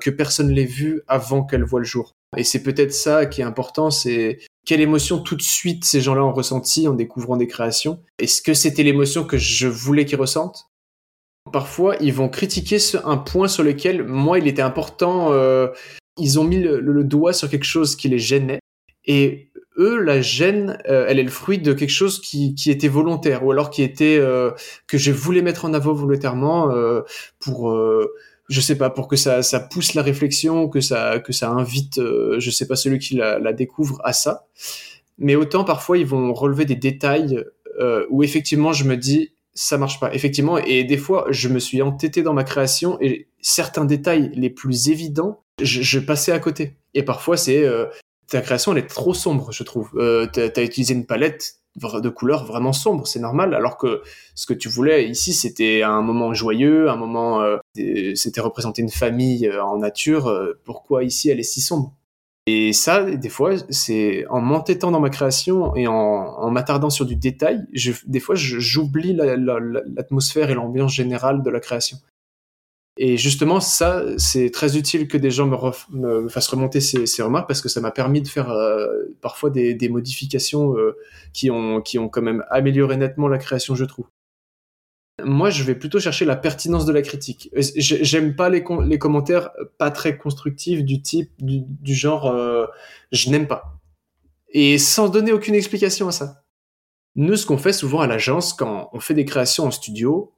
que 0.00 0.08
personne 0.08 0.50
l'ait 0.50 0.64
vu 0.64 1.02
avant 1.06 1.44
qu'elle 1.44 1.64
voit 1.64 1.80
le 1.80 1.84
jour. 1.84 2.16
Et 2.36 2.44
c'est 2.44 2.62
peut-être 2.62 2.94
ça 2.94 3.26
qui 3.26 3.42
est 3.42 3.44
important, 3.44 3.90
c'est 3.90 4.38
quelle 4.64 4.80
émotion 4.80 5.18
tout 5.18 5.36
de 5.36 5.42
suite 5.42 5.84
ces 5.84 6.00
gens-là 6.00 6.24
ont 6.24 6.32
ressenti 6.32 6.88
en 6.88 6.94
découvrant 6.94 7.36
des 7.36 7.46
créations. 7.46 8.00
Est-ce 8.18 8.40
que 8.40 8.54
c'était 8.54 8.82
l'émotion 8.82 9.24
que 9.24 9.36
je 9.36 9.68
voulais 9.68 10.06
qu'ils 10.06 10.18
ressentent? 10.18 10.70
Parfois, 11.52 11.96
ils 12.00 12.12
vont 12.12 12.30
critiquer 12.30 12.78
un 13.04 13.18
point 13.18 13.48
sur 13.48 13.62
lequel 13.62 14.04
moi, 14.04 14.38
il 14.38 14.46
était 14.46 14.62
important 14.62 15.30
ils 16.18 16.38
ont 16.38 16.44
mis 16.44 16.58
le, 16.58 17.04
doigt 17.04 17.32
sur 17.32 17.48
quelque 17.48 17.64
chose 17.64 17.96
qui 17.96 18.08
les 18.08 18.18
gênait. 18.18 18.60
Et 19.04 19.50
eux, 19.78 20.02
la 20.02 20.20
gêne, 20.20 20.78
euh, 20.88 21.06
elle 21.08 21.18
est 21.18 21.24
le 21.24 21.30
fruit 21.30 21.58
de 21.58 21.72
quelque 21.72 21.90
chose 21.90 22.20
qui, 22.20 22.54
qui 22.54 22.70
était 22.70 22.88
volontaire, 22.88 23.44
ou 23.44 23.52
alors 23.52 23.70
qui 23.70 23.82
était 23.82 24.18
euh, 24.18 24.50
que 24.86 24.98
je 24.98 25.12
voulais 25.12 25.42
mettre 25.42 25.64
en 25.64 25.72
avant 25.72 25.92
volontairement 25.92 26.70
euh, 26.70 27.02
pour, 27.38 27.74
je 28.48 28.60
sais 28.60 28.76
pas, 28.76 28.90
pour 28.90 29.08
que 29.08 29.16
ça, 29.16 29.42
ça 29.42 29.60
pousse 29.60 29.94
la 29.94 30.02
réflexion, 30.02 30.68
que 30.68 30.80
ça, 30.80 31.20
que 31.20 31.32
ça 31.32 31.50
invite, 31.50 32.00
je 32.00 32.50
sais 32.50 32.66
pas, 32.66 32.76
celui 32.76 32.98
qui 32.98 33.14
la, 33.14 33.38
la, 33.38 33.52
découvre 33.52 34.00
à 34.04 34.12
ça. 34.12 34.46
Mais 35.18 35.36
autant 35.36 35.64
parfois 35.64 35.98
ils 35.98 36.06
vont 36.06 36.32
relever 36.32 36.64
des 36.64 36.76
détails 36.76 37.44
où 38.10 38.22
effectivement 38.22 38.72
je 38.72 38.84
me 38.84 38.96
dis 38.96 39.32
ça 39.54 39.76
marche 39.78 39.98
pas. 39.98 40.14
Effectivement, 40.14 40.58
et 40.58 40.84
des 40.84 40.96
fois 40.96 41.26
je 41.30 41.48
me 41.48 41.58
suis 41.58 41.82
entêté 41.82 42.22
dans 42.22 42.32
ma 42.32 42.44
création 42.44 42.98
et 43.00 43.28
certains 43.40 43.84
détails 43.84 44.30
les 44.34 44.50
plus 44.50 44.88
évidents 44.88 45.42
je, 45.60 45.98
passais 45.98 46.32
à 46.32 46.38
côté. 46.38 46.74
Et 46.94 47.02
parfois, 47.02 47.36
c'est 47.36 47.64
euh, 47.64 47.86
ta 48.28 48.40
création, 48.40 48.72
elle 48.72 48.78
est 48.78 48.86
trop 48.86 49.14
sombre, 49.14 49.52
je 49.52 49.62
trouve. 49.62 49.90
Euh, 49.96 50.26
tu 50.32 50.40
as, 50.40 50.62
utilisé 50.62 50.94
une 50.94 51.06
palette 51.06 51.56
de 51.76 52.08
couleurs 52.08 52.44
vraiment 52.44 52.72
sombre, 52.72 53.06
c'est 53.06 53.20
normal. 53.20 53.54
Alors 53.54 53.76
que 53.76 54.02
ce 54.34 54.46
que 54.46 54.54
tu 54.54 54.68
voulais 54.68 55.08
ici, 55.08 55.32
c'était 55.32 55.82
un 55.82 56.02
moment 56.02 56.34
joyeux, 56.34 56.90
un 56.90 56.96
moment, 56.96 57.40
euh, 57.40 57.58
c'était 58.14 58.40
représenter 58.40 58.82
une 58.82 58.90
famille 58.90 59.50
en 59.52 59.78
nature. 59.78 60.56
pourquoi 60.64 61.04
ici, 61.04 61.30
elle 61.30 61.38
est 61.38 61.44
si 61.44 61.60
sombre? 61.60 61.94
Et 62.50 62.72
ça, 62.72 63.02
des 63.02 63.28
fois, 63.28 63.52
c'est 63.68 64.26
en 64.30 64.40
m'entêtant 64.40 64.90
dans 64.90 65.00
ma 65.00 65.10
création 65.10 65.76
et 65.76 65.86
en, 65.86 66.50
m'attardant 66.50 66.88
sur 66.88 67.04
du 67.04 67.14
détail, 67.14 67.66
je, 67.74 67.92
des 68.06 68.20
fois, 68.20 68.34
j'oublie 68.36 69.12
l'atmosphère 69.12 70.48
et 70.48 70.54
l'ambiance 70.54 70.94
générale 70.94 71.42
de 71.42 71.50
la 71.50 71.60
création. 71.60 71.98
Et 73.00 73.16
justement, 73.16 73.60
ça, 73.60 74.02
c'est 74.16 74.50
très 74.50 74.76
utile 74.76 75.06
que 75.06 75.16
des 75.16 75.30
gens 75.30 75.46
me, 75.46 76.28
fassent 76.28 76.48
remonter 76.48 76.80
ces, 76.80 77.22
remarques 77.22 77.46
parce 77.46 77.60
que 77.60 77.68
ça 77.68 77.80
m'a 77.80 77.92
permis 77.92 78.20
de 78.20 78.26
faire 78.26 78.50
euh, 78.50 78.88
parfois 79.20 79.50
des, 79.50 79.88
modifications 79.88 80.76
euh, 80.76 80.96
qui, 81.32 81.48
ont, 81.48 81.80
qui 81.80 82.00
ont 82.00 82.08
quand 82.08 82.22
même 82.22 82.44
amélioré 82.50 82.96
nettement 82.96 83.28
la 83.28 83.38
création, 83.38 83.76
je 83.76 83.84
trouve. 83.84 84.06
Moi, 85.22 85.50
je 85.50 85.62
vais 85.62 85.76
plutôt 85.76 86.00
chercher 86.00 86.24
la 86.24 86.34
pertinence 86.34 86.86
de 86.86 86.92
la 86.92 87.02
critique. 87.02 87.50
J'aime 87.54 88.34
pas 88.34 88.48
les, 88.48 88.64
commentaires 88.64 89.50
pas 89.78 89.92
très 89.92 90.18
constructifs 90.18 90.84
du 90.84 91.00
type, 91.00 91.30
du, 91.38 91.94
genre 91.94 92.26
euh, 92.26 92.66
je 93.12 93.30
n'aime 93.30 93.46
pas. 93.46 93.78
Et 94.50 94.76
sans 94.76 95.08
donner 95.08 95.30
aucune 95.30 95.54
explication 95.54 96.08
à 96.08 96.12
ça. 96.12 96.42
Nous, 97.14 97.36
ce 97.36 97.46
qu'on 97.46 97.58
fait 97.58 97.72
souvent 97.72 98.00
à 98.00 98.08
l'agence 98.08 98.52
quand 98.52 98.90
on 98.92 98.98
fait 98.98 99.14
des 99.14 99.24
créations 99.24 99.66
en 99.66 99.70
studio, 99.70 100.32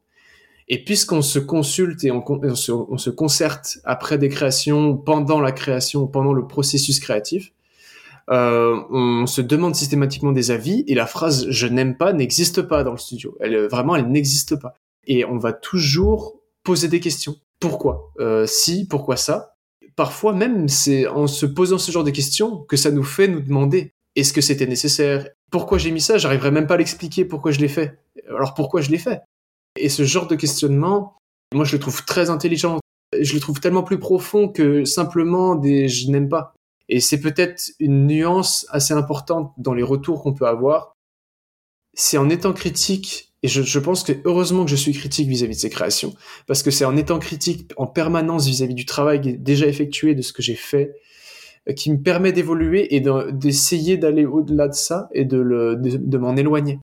et 0.71 0.79
puisqu'on 0.79 1.21
se 1.21 1.41
consulte 1.41 2.05
et 2.05 2.13
on, 2.13 2.23
se, 2.55 3.11
concerte 3.11 3.79
après 3.85 4.19
des 4.19 4.29
créations, 4.29 4.97
pendant 4.97 5.41
la 5.41 5.51
création, 5.51 6.07
pendant 6.07 6.33
le 6.33 6.47
processus 6.47 7.01
créatif, 7.01 7.53
euh, 8.31 8.81
on 8.91 9.27
se 9.27 9.41
demande 9.41 9.75
systématiquement 9.75 10.31
des 10.31 10.53
avis 10.53 10.85
et 10.87 10.95
la 10.95 11.07
phrase 11.07 11.51
je 11.51 11.67
n'aime 11.67 11.97
pas 11.97 12.13
n'existe 12.13 12.63
pas 12.63 12.85
dans 12.85 12.93
le 12.93 12.99
studio. 12.99 13.37
Elle 13.41 13.67
vraiment 13.67 13.97
elle 13.97 14.07
n'existe 14.07 14.55
pas. 14.61 14.75
Et 15.09 15.25
on 15.25 15.39
va 15.39 15.53
toujours 15.53 16.41
poser 16.63 16.87
des 16.87 17.01
questions. 17.01 17.35
Pourquoi? 17.59 18.13
Euh, 18.21 18.47
Si, 18.47 18.87
pourquoi 18.87 19.17
ça? 19.17 19.57
Parfois 19.97 20.33
même 20.33 20.69
c'est 20.69 21.09
en 21.09 21.27
se 21.27 21.47
posant 21.47 21.79
ce 21.79 21.91
genre 21.91 22.05
de 22.05 22.13
questions 22.13 22.59
que 22.59 22.77
ça 22.77 22.93
nous 22.93 23.03
fait 23.03 23.27
nous 23.27 23.41
demander 23.41 23.93
est-ce 24.15 24.33
que 24.33 24.41
c'était 24.41 24.69
nécessaire? 24.69 25.27
Pourquoi 25.51 25.79
j'ai 25.79 25.91
mis 25.91 26.01
ça? 26.01 26.17
J'arriverai 26.17 26.53
même 26.53 26.69
pas 26.69 26.75
à 26.75 26.79
l'expliquer 26.79 27.25
pourquoi 27.25 27.51
je 27.51 27.59
l'ai 27.59 27.69
fait. 27.69 27.99
Alors 28.29 28.55
pourquoi 28.55 28.83
je 28.83 28.91
l'ai 28.91 28.99
fait? 28.99 29.21
Et 29.77 29.89
ce 29.89 30.05
genre 30.05 30.27
de 30.27 30.35
questionnement, 30.35 31.17
moi 31.55 31.65
je 31.65 31.77
le 31.77 31.81
trouve 31.81 32.05
très 32.05 32.31
intelligent. 32.31 32.79
Je 33.19 33.35
le 33.35 33.41
trouve 33.41 33.61
tellement 33.61 33.83
plus 33.83 33.99
profond 33.99 34.49
que 34.49 34.85
simplement 34.85 35.55
des 35.55 35.89
je 35.89 36.11
n'aime 36.11 36.29
pas. 36.29 36.55
Et 36.89 37.01
c'est 37.01 37.21
peut-être 37.21 37.71
une 37.79 38.07
nuance 38.07 38.67
assez 38.71 38.95
importante 38.95 39.53
dans 39.59 39.75
les 39.75 39.83
retours 39.83 40.23
qu'on 40.23 40.35
peut 40.35 40.47
avoir. 40.47 40.93
C'est 41.95 42.19
en 42.19 42.29
étant 42.29 42.53
critique, 42.53 43.33
et 43.43 43.49
je, 43.49 43.79
pense 43.79 44.05
que 44.05 44.13
heureusement 44.25 44.65
que 44.65 44.71
je 44.71 44.77
suis 44.77 44.93
critique 44.93 45.29
vis-à-vis 45.29 45.57
de 45.57 45.61
ces 45.61 45.71
créations, 45.71 46.15
parce 46.47 46.63
que 46.63 46.71
c'est 46.71 46.85
en 46.85 46.97
étant 46.97 47.19
critique 47.19 47.73
en 47.77 47.87
permanence 47.87 48.47
vis-à-vis 48.47 48.75
du 48.75 48.87
travail 48.87 49.39
déjà 49.39 49.67
effectué, 49.67 50.15
de 50.15 50.23
ce 50.23 50.33
que 50.33 50.43
j'ai 50.43 50.55
fait, 50.55 50.95
euh, 51.69 51.73
qui 51.73 51.91
me 51.91 52.01
permet 52.01 52.33
d'évoluer 52.33 52.95
et 52.95 53.03
d'essayer 53.33 53.97
d'aller 53.97 54.25
au-delà 54.25 54.69
de 54.69 54.75
ça 54.75 55.09
et 55.13 55.25
de 55.25 56.17
m'en 56.19 56.37
éloigner 56.37 56.79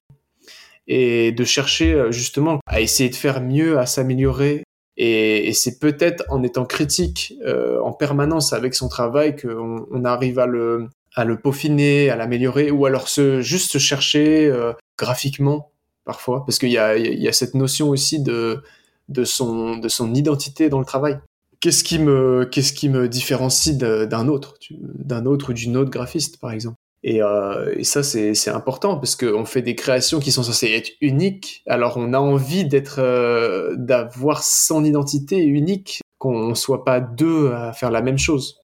et 0.88 1.32
de 1.32 1.44
chercher 1.44 1.94
euh, 1.94 2.12
justement 2.12 2.60
à 2.66 2.82
essayer 2.82 3.10
de 3.10 3.16
faire 3.16 3.42
mieux, 3.42 3.78
à 3.78 3.86
s'améliorer. 3.86 4.64
Et, 4.96 5.54
c'est 5.54 5.80
peut-être 5.80 6.24
en 6.30 6.42
étant 6.44 6.66
critique 6.66 7.34
euh, 7.46 7.80
en 7.82 7.94
permanence 7.94 8.54
avec 8.54 8.74
son 8.74 8.90
travail 8.90 9.36
qu'on 9.36 9.86
on 9.92 10.06
arrive 10.06 10.40
à 10.40 10.48
le, 10.48 10.88
à 11.16 11.24
le 11.24 11.38
peaufiner, 11.38 12.10
à 12.10 12.16
l'améliorer, 12.16 12.72
ou 12.72 12.86
alors 12.86 13.08
se, 13.08 13.42
juste 13.42 13.72
se 13.72 13.78
chercher 13.78 14.48
euh, 14.48 14.74
graphiquement 14.98 15.72
parfois, 16.06 16.46
parce 16.46 16.58
qu'il 16.58 16.70
y 16.70 16.78
a, 16.78 16.98
il 16.98 17.22
y 17.22 17.28
a 17.28 17.34
cette 17.34 17.54
notion 17.54 17.90
aussi 17.90 18.22
de, 18.22 18.64
de, 19.10 19.26
son, 19.26 19.78
de 19.78 19.90
son 19.90 20.14
identité 20.16 20.70
dans 20.70 20.80
le 20.80 20.86
travail. 20.86 21.20
Qu'est-ce 21.60 21.84
qui 21.84 22.00
me, 22.00 22.48
qu'est-ce 22.50 22.72
qui 22.72 22.88
me 22.88 23.10
différencie 23.10 23.76
d'un 23.78 24.28
autre, 24.28 24.56
d'un 24.72 25.26
autre 25.26 25.50
ou 25.50 25.54
d'une 25.54 25.76
autre 25.76 25.90
graphiste, 25.90 26.40
par 26.40 26.52
exemple? 26.52 26.78
Et, 27.04 27.22
euh, 27.22 27.74
et, 27.76 27.84
ça, 27.84 28.04
c'est 28.04 28.50
important 28.50 28.98
parce 28.98 29.16
qu'on 29.16 29.46
fait 29.46 29.62
des 29.62 29.76
créations 29.76 30.20
qui 30.20 30.32
sont 30.32 30.44
censées 30.44 30.72
être 30.72 30.92
uniques. 31.00 31.64
Alors, 31.68 31.98
on 31.98 32.14
a 32.14 32.20
envie 32.20 32.66
d'être, 32.66 33.00
euh, 33.00 33.76
d'avoir 33.78 34.44
son 34.44 34.84
identité 34.84 35.38
unique, 35.38 36.02
qu'on 36.18 36.56
soit 36.56 36.84
pas 36.84 37.00
deux 37.00 37.52
à 37.52 37.72
faire 37.74 37.92
la 37.92 38.02
même 38.02 38.18
chose. 38.18 38.62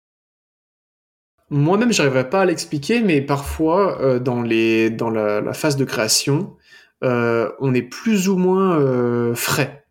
Moi-même, 1.50 1.94
j'arriverai 1.94 2.30
pas 2.30 2.42
à 2.42 2.46
l'expliquer, 2.46 3.02
mais 3.02 3.22
parfois, 3.22 4.02
euh, 4.02 4.20
dans 4.20 4.42
les, 4.42 4.90
dans 4.90 5.12
la, 5.12 5.40
la, 5.40 5.54
phase 5.54 5.76
de 5.76 5.86
création, 5.86 6.56
euh, 7.04 7.50
on 7.60 7.74
est 7.74 7.82
plus 7.82 8.30
ou 8.30 8.38
moins 8.38 8.80
euh, 8.80 9.36
frais. 9.36 9.86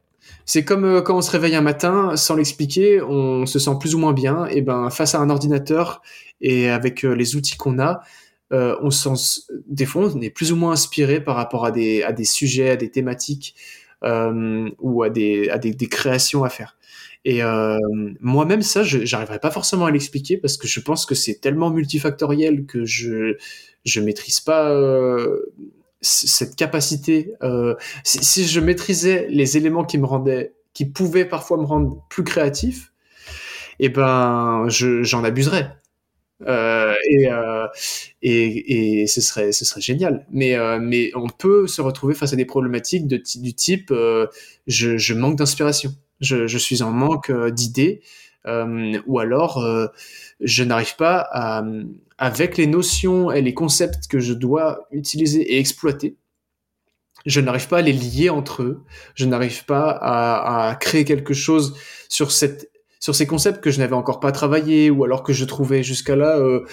C'est 0.44 0.64
comme 0.64 0.84
euh, 0.84 1.02
quand 1.02 1.16
on 1.16 1.20
se 1.20 1.30
réveille 1.30 1.54
un 1.54 1.60
matin, 1.60 2.16
sans 2.16 2.36
l'expliquer, 2.36 3.02
on 3.02 3.46
se 3.46 3.58
sent 3.58 3.72
plus 3.78 3.94
ou 3.94 3.98
moins 3.98 4.12
bien. 4.12 4.46
Et 4.46 4.62
ben, 4.62 4.90
face 4.90 5.14
à 5.14 5.20
un 5.20 5.30
ordinateur 5.30 6.02
et 6.40 6.70
avec 6.70 7.02
les 7.02 7.36
outils 7.36 7.56
qu'on 7.56 7.78
a, 7.78 8.00
euh, 8.52 8.76
on 8.82 8.90
sens, 8.90 9.50
des 9.66 9.86
fois, 9.86 10.10
on 10.14 10.20
est 10.20 10.30
plus 10.30 10.52
ou 10.52 10.56
moins 10.56 10.72
inspiré 10.72 11.22
par 11.22 11.36
rapport 11.36 11.64
à 11.64 11.70
des, 11.70 12.24
sujets, 12.24 12.70
à 12.70 12.76
des 12.76 12.90
thématiques 12.90 13.54
euh, 14.04 14.68
ou 14.80 15.02
à, 15.02 15.10
des, 15.10 15.88
créations 15.90 16.44
à 16.44 16.48
faire. 16.48 16.76
Et 17.24 17.42
euh, 17.42 17.78
moi-même, 18.20 18.62
ça, 18.62 18.82
je 18.82 18.98
n'arriverai 19.10 19.38
pas 19.38 19.50
forcément 19.50 19.86
à 19.86 19.90
l'expliquer 19.90 20.36
parce 20.36 20.56
que 20.56 20.66
je 20.66 20.80
pense 20.80 21.06
que 21.06 21.14
c'est 21.14 21.40
tellement 21.40 21.70
multifactoriel 21.70 22.66
que 22.66 22.84
je 22.84 23.36
je 23.84 24.00
maîtrise 24.00 24.40
pas 24.40 24.70
euh, 24.70 25.52
cette 26.00 26.56
capacité. 26.56 27.32
Euh, 27.42 27.74
si, 28.04 28.24
si, 28.24 28.46
je 28.46 28.60
maîtrisais 28.60 29.26
les 29.28 29.56
éléments 29.56 29.84
qui 29.84 29.98
me 29.98 30.06
rendaient, 30.06 30.54
qui 30.74 30.86
pouvaient 30.86 31.24
parfois 31.24 31.58
me 31.58 31.64
rendre 31.64 32.04
plus 32.08 32.24
créatif, 32.24 32.92
eh 33.78 33.88
ben, 33.88 34.66
j'en 34.68 35.24
abuserais. 35.24 35.70
Euh, 36.46 36.94
et, 37.08 37.28
euh, 37.28 37.66
et, 38.22 39.02
et, 39.02 39.06
ce 39.06 39.20
serait 39.20 39.52
ce 39.52 39.64
serait 39.64 39.80
génial. 39.80 40.26
Mais 40.30 40.54
euh, 40.54 40.78
mais 40.80 41.10
on 41.14 41.28
peut 41.28 41.66
se 41.66 41.80
retrouver 41.80 42.14
face 42.14 42.32
à 42.32 42.36
des 42.36 42.44
problématiques 42.44 43.06
du 43.06 43.54
type 43.54 43.92
je, 44.66 45.14
manque 45.14 45.36
d'inspiration. 45.36 45.94
Je, 46.20 46.58
suis 46.58 46.82
en 46.82 46.90
manque 46.92 47.32
d'idées. 47.50 48.02
Ou 48.46 49.18
alors 49.18 49.64
je 50.40 50.64
n'arrive 50.64 50.96
pas 50.96 51.26
à 51.30 51.64
avec 52.18 52.56
les 52.56 52.66
notions 52.66 53.32
et 53.32 53.42
les 53.42 53.54
concepts 53.54 54.06
que 54.08 54.20
je 54.20 54.32
dois 54.32 54.86
utiliser 54.92 55.54
et 55.54 55.58
exploiter 55.58 56.16
je 57.24 57.40
n'arrive 57.40 57.68
pas 57.68 57.78
à 57.78 57.82
les 57.82 57.92
lier 57.92 58.30
entre 58.30 58.62
eux. 58.62 58.84
Je 59.14 59.26
n'arrive 59.26 59.64
pas 59.64 59.90
à, 59.90 60.70
à 60.70 60.74
créer 60.74 61.04
quelque 61.04 61.34
chose 61.34 61.76
sur 62.08 62.32
cette 62.32 62.71
sur 63.02 63.16
ces 63.16 63.26
concepts 63.26 63.60
que 63.60 63.72
je 63.72 63.80
n'avais 63.80 63.96
encore 63.96 64.20
pas 64.20 64.30
travaillé 64.30 64.88
ou 64.88 65.02
alors 65.02 65.24
que 65.24 65.32
je 65.32 65.44
trouvais 65.44 65.82
jusqu'à 65.82 66.14
là 66.14 66.38
euh, 66.38 66.64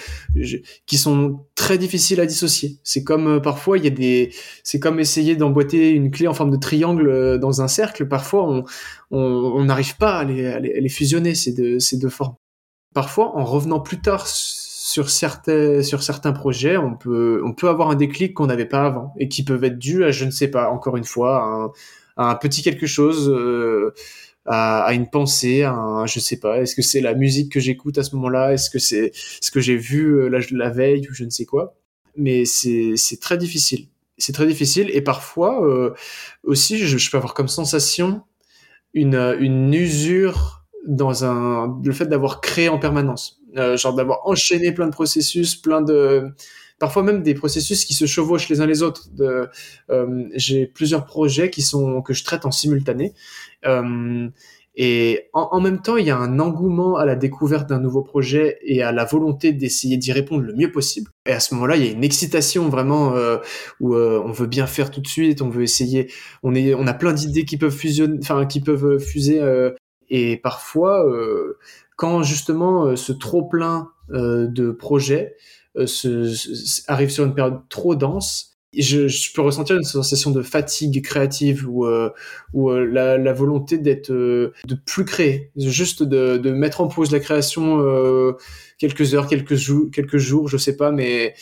qui 0.86 0.96
sont 0.96 1.44
très 1.56 1.76
difficiles 1.76 2.20
à 2.20 2.26
dissocier. 2.26 2.78
C'est 2.84 3.02
comme 3.02 3.26
euh, 3.26 3.40
parfois 3.40 3.78
il 3.78 3.84
y 3.84 3.88
a 3.88 3.90
des, 3.90 4.32
c'est 4.62 4.78
comme 4.78 5.00
essayer 5.00 5.34
d'emboîter 5.34 5.90
une 5.90 6.12
clé 6.12 6.28
en 6.28 6.32
forme 6.32 6.52
de 6.52 6.56
triangle 6.56 7.08
euh, 7.08 7.36
dans 7.36 7.62
un 7.62 7.68
cercle. 7.68 8.06
Parfois 8.06 8.64
on 9.10 9.64
n'arrive 9.64 9.96
pas 9.96 10.18
à 10.18 10.24
les, 10.24 10.46
à 10.46 10.60
les, 10.60 10.88
fusionner 10.88 11.34
ces 11.34 11.52
deux, 11.52 11.80
ces 11.80 11.98
deux 11.98 12.08
formes. 12.08 12.36
Parfois 12.94 13.36
en 13.36 13.44
revenant 13.44 13.80
plus 13.80 14.00
tard 14.00 14.28
sur 14.28 15.10
certains 15.10 15.82
sur 15.82 16.04
certains 16.04 16.32
projets, 16.32 16.76
on 16.76 16.94
peut 16.94 17.42
on 17.44 17.54
peut 17.54 17.68
avoir 17.68 17.90
un 17.90 17.96
déclic 17.96 18.34
qu'on 18.34 18.46
n'avait 18.46 18.66
pas 18.66 18.84
avant 18.84 19.14
et 19.18 19.28
qui 19.28 19.42
peuvent 19.42 19.64
être 19.64 19.78
dus 19.78 20.04
à 20.04 20.12
je 20.12 20.24
ne 20.26 20.30
sais 20.30 20.48
pas 20.48 20.70
encore 20.70 20.96
une 20.96 21.04
fois 21.04 21.42
un, 21.42 21.72
à 22.16 22.30
un 22.30 22.34
petit 22.36 22.62
quelque 22.62 22.86
chose. 22.86 23.28
Euh, 23.28 23.94
à, 24.46 24.84
à, 24.84 24.94
une 24.94 25.08
pensée, 25.08 25.62
à 25.62 25.72
un, 25.72 26.06
je 26.06 26.18
sais 26.20 26.38
pas, 26.38 26.60
est-ce 26.60 26.74
que 26.74 26.82
c'est 26.82 27.00
la 27.00 27.14
musique 27.14 27.52
que 27.52 27.60
j'écoute 27.60 27.98
à 27.98 28.02
ce 28.02 28.14
moment-là, 28.16 28.52
est-ce 28.52 28.70
que 28.70 28.78
c'est 28.78 29.12
ce 29.14 29.50
que 29.50 29.60
j'ai 29.60 29.76
vu 29.76 30.22
euh, 30.22 30.40
la, 30.50 30.70
veille 30.70 31.06
ou 31.10 31.14
je 31.14 31.24
ne 31.24 31.30
sais 31.30 31.44
quoi? 31.44 31.76
Mais 32.16 32.44
c'est 32.44 32.96
très 33.20 33.38
difficile. 33.38 33.88
C'est 34.18 34.32
très 34.32 34.46
difficile 34.46 34.90
et 34.92 35.00
parfois 35.00 35.64
euh, 35.66 35.94
aussi 36.44 36.76
je, 36.78 36.98
je, 36.98 37.10
peux 37.10 37.16
avoir 37.16 37.32
comme 37.32 37.48
sensation 37.48 38.22
une, 38.92 39.14
une 39.40 39.72
usure 39.72 40.66
dans 40.86 41.24
un 41.24 41.80
le 41.84 41.92
fait 41.92 42.06
d'avoir 42.06 42.40
créé 42.40 42.68
en 42.68 42.78
permanence, 42.78 43.40
euh, 43.56 43.76
genre 43.76 43.94
d'avoir 43.94 44.26
enchaîné 44.26 44.72
plein 44.72 44.86
de 44.86 44.92
processus, 44.92 45.56
plein 45.56 45.80
de 45.80 46.34
parfois 46.80 47.02
même 47.04 47.22
des 47.22 47.34
processus 47.34 47.84
qui 47.84 47.94
se 47.94 48.06
chevauchent 48.06 48.48
les 48.48 48.60
uns 48.60 48.66
les 48.66 48.82
autres. 48.82 49.08
Euh, 49.20 49.46
j'ai 50.34 50.66
plusieurs 50.66 51.04
projets 51.04 51.50
qui 51.50 51.62
sont 51.62 52.02
que 52.02 52.14
je 52.14 52.24
traite 52.24 52.46
en 52.46 52.50
simultané. 52.50 53.12
Euh, 53.66 54.28
et 54.76 55.28
en, 55.34 55.60
même 55.60 55.82
temps, 55.82 55.98
il 55.98 56.06
y 56.06 56.10
a 56.10 56.16
un 56.16 56.38
engouement 56.38 56.96
à 56.96 57.04
la 57.04 57.16
découverte 57.16 57.68
d'un 57.68 57.80
nouveau 57.80 58.02
projet 58.02 58.58
et 58.62 58.82
à 58.82 58.92
la 58.92 59.04
volonté 59.04 59.52
d'essayer 59.52 59.98
d'y 59.98 60.10
répondre 60.10 60.42
le 60.42 60.54
mieux 60.54 60.72
possible. 60.72 61.10
Et 61.26 61.32
à 61.32 61.40
ce 61.40 61.54
moment-là, 61.54 61.76
il 61.76 61.84
y 61.84 61.88
a 61.88 61.92
une 61.92 62.04
excitation 62.04 62.70
vraiment 62.70 63.14
euh, 63.14 63.36
où 63.80 63.94
on 63.94 64.32
veut 64.32 64.46
bien 64.46 64.66
faire 64.66 64.90
tout 64.90 65.02
de 65.02 65.08
suite, 65.08 65.42
on 65.42 65.50
veut 65.50 65.64
essayer. 65.64 66.10
On 66.42 66.54
a 66.54 66.94
plein 66.94 67.12
d'idées 67.12 67.44
qui 67.44 67.58
peuvent 67.58 67.76
fusionner, 67.76 68.16
enfin 68.22 68.46
qui 68.46 68.60
peuvent 68.60 68.98
fuser. 68.98 69.42
Et 70.08 70.38
parfois, 70.38 71.04
quand 71.96 72.22
justement 72.22 72.96
ce 72.96 73.12
trop 73.12 73.42
plein 73.42 73.90
de 74.08 74.70
projets 74.70 75.36
euh, 75.76 76.34
arrive 76.88 77.10
sur 77.10 77.24
une 77.24 77.34
période 77.34 77.60
trop 77.68 77.94
dense, 77.94 78.50
je, 78.76 79.08
je, 79.08 79.32
peux 79.32 79.42
ressentir 79.42 79.76
une 79.76 79.82
sensation 79.82 80.30
de 80.30 80.42
fatigue 80.42 81.02
créative 81.02 81.68
ou, 81.68 81.86
euh, 81.86 82.10
ou 82.52 82.70
euh, 82.70 82.84
la, 82.84 83.18
la, 83.18 83.32
volonté 83.32 83.78
d'être 83.78 84.12
euh, 84.12 84.52
de 84.64 84.74
plus 84.74 85.04
créer, 85.04 85.50
juste 85.56 86.02
de, 86.02 86.36
de, 86.36 86.50
mettre 86.52 86.80
en 86.80 86.88
pause 86.88 87.10
la 87.10 87.20
création 87.20 87.80
euh, 87.80 88.32
quelques 88.78 89.14
heures, 89.14 89.26
quelques 89.26 89.56
jours, 89.56 89.90
quelques 89.92 90.18
jours, 90.18 90.48
je 90.48 90.56
sais 90.56 90.76
pas, 90.76 90.92
mais 90.92 91.34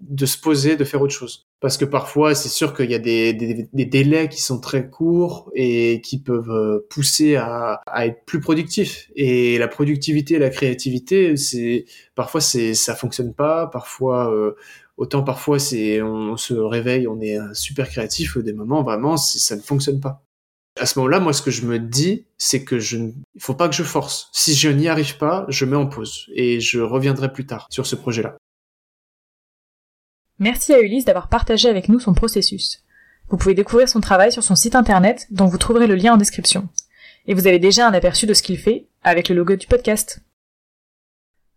de 0.00 0.26
se 0.26 0.38
poser, 0.38 0.76
de 0.76 0.84
faire 0.84 1.02
autre 1.02 1.14
chose. 1.14 1.45
Parce 1.60 1.78
que 1.78 1.86
parfois, 1.86 2.34
c'est 2.34 2.50
sûr 2.50 2.74
qu'il 2.74 2.90
y 2.90 2.94
a 2.94 2.98
des, 2.98 3.32
des, 3.32 3.68
des, 3.72 3.86
délais 3.86 4.28
qui 4.28 4.42
sont 4.42 4.60
très 4.60 4.90
courts 4.90 5.50
et 5.54 6.02
qui 6.02 6.20
peuvent 6.20 6.50
euh, 6.50 6.86
pousser 6.90 7.36
à, 7.36 7.80
à, 7.86 8.06
être 8.06 8.24
plus 8.26 8.40
productif. 8.40 9.10
Et 9.16 9.56
la 9.58 9.66
productivité 9.66 10.38
la 10.38 10.50
créativité, 10.50 11.36
c'est 11.36 11.86
parfois 12.14 12.42
c'est 12.42 12.74
ça 12.74 12.94
fonctionne 12.94 13.32
pas. 13.32 13.68
Parfois, 13.68 14.32
euh, 14.34 14.54
autant 14.98 15.22
parfois 15.22 15.58
c'est 15.58 16.02
on 16.02 16.36
se 16.36 16.52
réveille, 16.52 17.08
on 17.08 17.20
est 17.20 17.38
super 17.54 17.88
créatif. 17.88 18.36
Des 18.36 18.52
moments 18.52 18.82
vraiment, 18.82 19.16
ça 19.16 19.56
ne 19.56 19.62
fonctionne 19.62 20.00
pas. 20.00 20.26
À 20.78 20.84
ce 20.84 20.98
moment-là, 20.98 21.20
moi, 21.20 21.32
ce 21.32 21.40
que 21.40 21.50
je 21.50 21.64
me 21.64 21.78
dis, 21.78 22.26
c'est 22.36 22.62
que 22.62 22.78
je, 22.78 22.98
il 22.98 23.40
faut 23.40 23.54
pas 23.54 23.68
que 23.68 23.74
je 23.74 23.82
force. 23.82 24.28
Si 24.32 24.54
je 24.54 24.68
n'y 24.68 24.88
arrive 24.88 25.16
pas, 25.16 25.46
je 25.48 25.64
mets 25.64 25.76
en 25.76 25.86
pause 25.86 26.26
et 26.34 26.60
je 26.60 26.80
reviendrai 26.80 27.32
plus 27.32 27.46
tard 27.46 27.66
sur 27.70 27.86
ce 27.86 27.96
projet-là. 27.96 28.36
Merci 30.38 30.74
à 30.74 30.80
Ulysse 30.80 31.04
d'avoir 31.04 31.28
partagé 31.28 31.68
avec 31.68 31.88
nous 31.88 32.00
son 32.00 32.12
processus. 32.12 32.82
Vous 33.28 33.36
pouvez 33.36 33.54
découvrir 33.54 33.88
son 33.88 34.00
travail 34.00 34.30
sur 34.30 34.44
son 34.44 34.54
site 34.54 34.74
internet 34.74 35.26
dont 35.30 35.46
vous 35.46 35.58
trouverez 35.58 35.86
le 35.86 35.94
lien 35.94 36.14
en 36.14 36.18
description. 36.18 36.68
Et 37.26 37.34
vous 37.34 37.46
avez 37.46 37.58
déjà 37.58 37.88
un 37.88 37.94
aperçu 37.94 38.26
de 38.26 38.34
ce 38.34 38.42
qu'il 38.42 38.58
fait 38.58 38.86
avec 39.02 39.28
le 39.28 39.34
logo 39.34 39.56
du 39.56 39.66
podcast. 39.66 40.20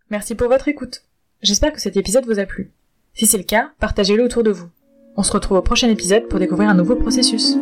Merci 0.10 0.34
pour 0.34 0.48
votre 0.48 0.68
écoute. 0.68 1.04
J'espère 1.42 1.74
que 1.74 1.82
cet 1.82 1.98
épisode 1.98 2.26
vous 2.26 2.40
a 2.40 2.46
plu. 2.46 2.72
Si 3.14 3.28
c'est 3.28 3.38
le 3.38 3.44
cas, 3.44 3.72
partagez-le 3.80 4.24
autour 4.24 4.44
de 4.44 4.52
vous. 4.52 4.70
On 5.16 5.24
se 5.24 5.32
retrouve 5.32 5.58
au 5.58 5.62
prochain 5.62 5.90
épisode 5.90 6.28
pour 6.28 6.40
découvrir 6.40 6.70
un 6.70 6.76
nouveau 6.76 6.96
processus. 6.96 7.58